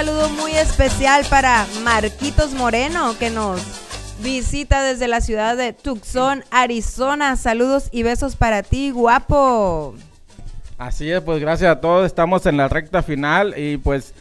[0.03, 3.61] saludo muy especial para Marquitos Moreno, que nos
[4.23, 7.35] visita desde la ciudad de Tucson, Arizona.
[7.35, 9.93] Saludos y besos para ti, guapo.
[10.79, 12.07] Así es, pues gracias a todos.
[12.07, 14.15] Estamos en la recta final y pues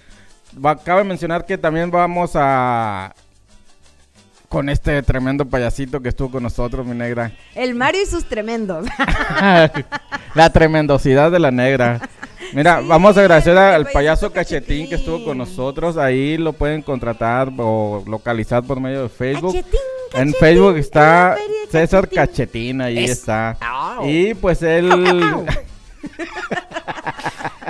[0.62, 3.14] va- cabe mencionar que también vamos a
[4.50, 7.32] con este tremendo payasito que estuvo con nosotros, mi negra.
[7.54, 8.86] El Mario y sus tremendos.
[10.34, 12.09] la tremendosidad de la negra.
[12.52, 15.96] Mira, vamos a agradecer al payaso Cachetín que estuvo con nosotros.
[15.96, 19.56] Ahí lo pueden contratar o localizar por medio de Facebook.
[20.14, 21.36] en Facebook está
[21.70, 23.56] César Cachetín, ahí Es- está.
[24.04, 24.90] Y pues él...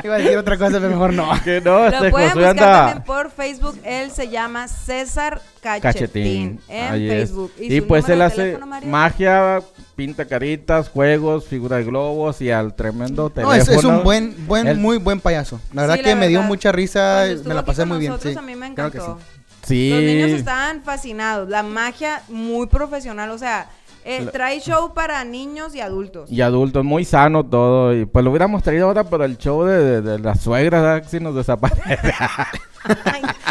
[0.04, 1.30] Iba a decir otra cosa, pero mejor no.
[1.44, 2.84] que no, Lo este pueden Josué buscar anda...
[2.86, 3.78] también por Facebook.
[3.84, 6.60] Él se llama César Cachetín, Cachetín.
[6.68, 7.14] en ahí es.
[7.30, 7.52] Facebook.
[7.58, 8.88] Y, su pues número él de hace teléfono, Mario?
[8.88, 9.62] magia,
[9.96, 13.54] pinta caritas, juegos, figura de globos y al tremendo No, teléfono.
[13.56, 15.60] es, es un buen, buen, muy buen payaso.
[15.72, 16.48] La verdad Sí, que me dio verdad.
[16.48, 18.12] mucha risa, Cuando estuvo me la aquí pasé con muy bien.
[18.12, 19.18] nosotros, Sí, a mí me claro que encantó.
[19.66, 19.90] Sí.
[19.90, 21.48] Los niños estaban fascinados.
[21.50, 23.30] La magia muy profesional.
[23.30, 23.68] O sea,
[24.04, 26.30] eh, trae show para niños y adultos.
[26.30, 27.94] Y adultos, muy sano todo.
[27.94, 31.08] Y pues lo hubiéramos traído ahora para el show de, de, de las suegras.
[31.10, 31.82] Si nos desaparece.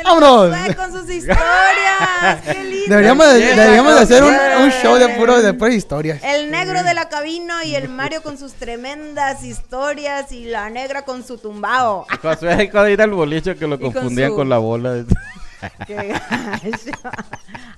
[0.04, 0.76] ¡Vámonos!
[0.76, 1.38] con sus historias.
[2.45, 2.90] ¡Qué lindo!
[2.90, 6.24] Deberíamos, de, Empieza deberíamos de hacer un, show de puro de puras historias.
[6.24, 11.04] El negro de la cabina y el Mario con sus tremendas historias y la negra
[11.04, 12.06] con su tumbao.
[12.22, 15.04] Josué de ir al boliche que lo con confundían su- con la bola.
[15.88, 17.12] Qué gacho.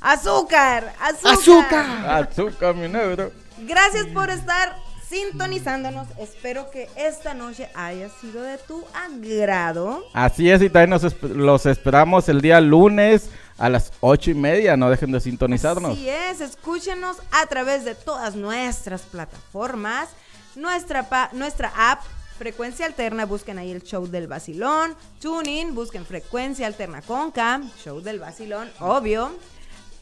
[0.01, 1.33] Azúcar, azúcar.
[1.33, 1.85] ¡Azúcar!
[2.29, 3.31] Azúcar, mi negro.
[3.59, 4.75] Gracias por estar
[5.09, 6.07] sintonizándonos.
[6.19, 10.03] Espero que esta noche haya sido de tu agrado.
[10.13, 14.35] Así es, y también nos esp- los esperamos el día lunes a las ocho y
[14.35, 14.77] media.
[14.77, 15.93] No dejen de sintonizarnos.
[15.93, 20.09] Así es, escúchenos a través de todas nuestras plataformas,
[20.55, 22.01] nuestra, pa- nuestra app.
[22.37, 24.95] Frecuencia Alterna, busquen ahí el show del vacilón.
[25.19, 29.33] TuneIn, busquen Frecuencia Alterna Conca, show del vacilón, obvio.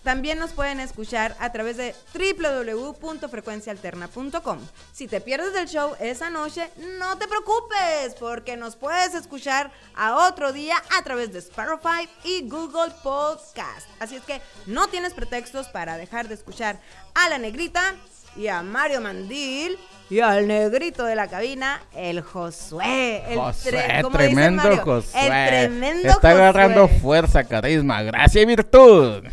[0.07, 4.57] También nos pueden escuchar a través de www.frecuencialterna.com.
[4.93, 10.29] Si te pierdes del show esa noche, no te preocupes, porque nos puedes escuchar a
[10.29, 13.85] otro día a través de Spotify y Google Podcast.
[13.99, 16.79] Así es que no tienes pretextos para dejar de escuchar
[17.13, 17.93] a la negrita
[18.37, 19.77] y a Mario Mandil
[20.09, 23.25] y al negrito de la cabina, el Josué.
[23.27, 24.83] El Josué, tre- ¿cómo dice tremendo Mario?
[24.85, 25.21] Josué.
[25.21, 29.25] El tremendo Está agarrando fuerza, carisma, gracia y virtud.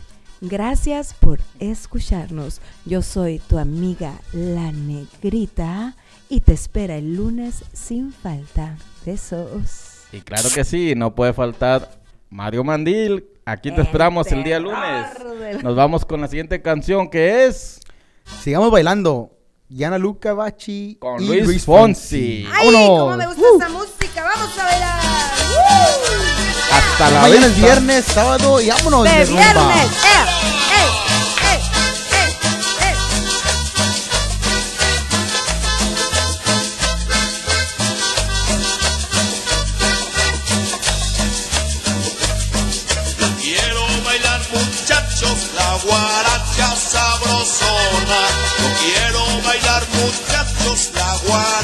[0.49, 2.61] Gracias por escucharnos.
[2.85, 5.97] Yo soy tu amiga La Negrita
[6.29, 8.77] y te espera el lunes sin falta.
[9.07, 10.03] Besos.
[10.13, 11.99] Y claro que sí, no puede faltar
[12.31, 13.25] Mario Mandil.
[13.47, 15.07] Aquí te esperamos el día lunes.
[15.41, 17.81] del- Nos vamos con la siguiente canción que es
[18.43, 19.31] Sigamos bailando.
[19.69, 22.47] Yana Luca Bachi con y Luis, Luis Fonsi.
[22.53, 22.99] ¡Ay, ¡Vámonos!
[23.01, 23.55] cómo me gusta Uh.
[23.59, 24.23] esta música!
[24.25, 26.44] ¡Vamos a bailar!
[26.77, 27.63] Hasta la Mañana vista.
[27.63, 29.43] viernes, sábado y vámonos ¡De de rumba.
[29.43, 29.91] viernes!
[30.05, 30.25] ¡Eh!
[30.75, 30.91] ¡Eh!
[31.51, 31.61] ¡Eh!
[32.13, 32.37] ¡Eh!
[32.81, 32.97] ¡Eh!
[43.41, 48.21] Quiero bailar muchachos la guaracha sabrosona.
[48.59, 51.64] Yo quiero bailar muchachos la guaracha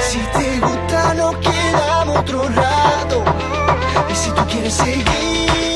[0.00, 3.24] Si te gusta, nos quedamos otro rato.
[4.10, 5.71] Y si tú quieres seguir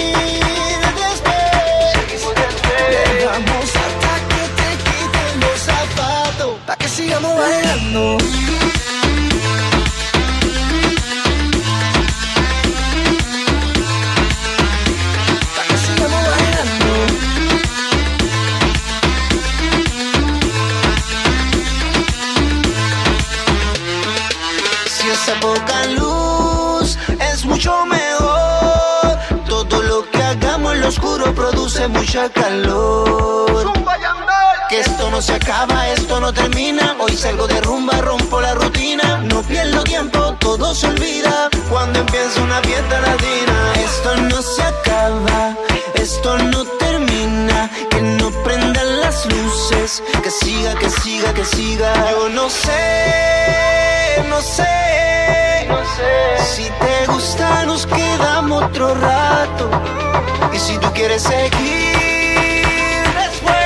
[31.88, 33.72] mucha calor.
[34.68, 36.96] Que esto no se acaba, esto no termina.
[36.98, 39.18] Hoy salgo de rumba, rompo la rutina.
[39.18, 43.72] No pierdo tiempo, todo se olvida cuando empieza una fiesta latina.
[43.84, 45.56] Esto no se acaba,
[45.94, 47.70] esto no termina.
[49.16, 52.10] Las luces, que siga, que siga, que siga.
[52.10, 56.44] Yo no sé, no sé, no sé.
[56.54, 59.70] Si te gusta, nos quedamos otro rato.
[60.52, 61.46] Y si tú quieres seguir
[63.22, 63.56] después,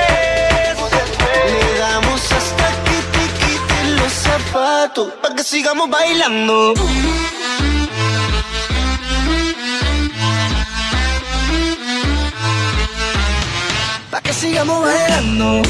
[1.53, 5.13] le damos hasta que te quiten los zapatos.
[5.21, 6.75] Pa' que sigamos bailando.
[14.31, 15.63] Que sigamos bailando.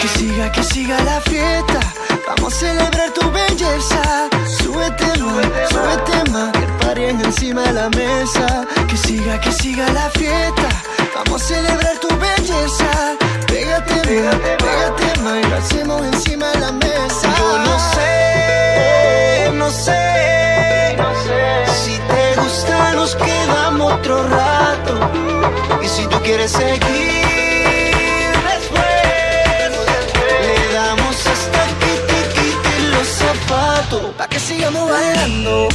[0.00, 1.80] Que siga, que siga la fiesta.
[2.26, 4.30] Vamos a celebrar tu belleza.
[4.62, 6.52] Súbete más, súbete más.
[6.52, 8.66] Que paren encima de la mesa.
[8.88, 10.68] Que siga, que siga la fiesta.
[11.14, 12.90] Vamos a celebrar tu belleza.
[13.46, 15.38] Pégate, más, pégate más.
[15.44, 17.34] Y lo hacemos encima de la mesa.
[17.36, 17.78] Yo no
[18.72, 21.42] sé, no sé, no sé.
[21.84, 24.94] Si te gusta, nos quedamos otro rato.
[25.82, 29.70] Y si tú quieres seguir después,
[30.46, 34.02] le damos hasta que te quiten los zapatos.
[34.16, 35.68] Pa' que sigamos bailando.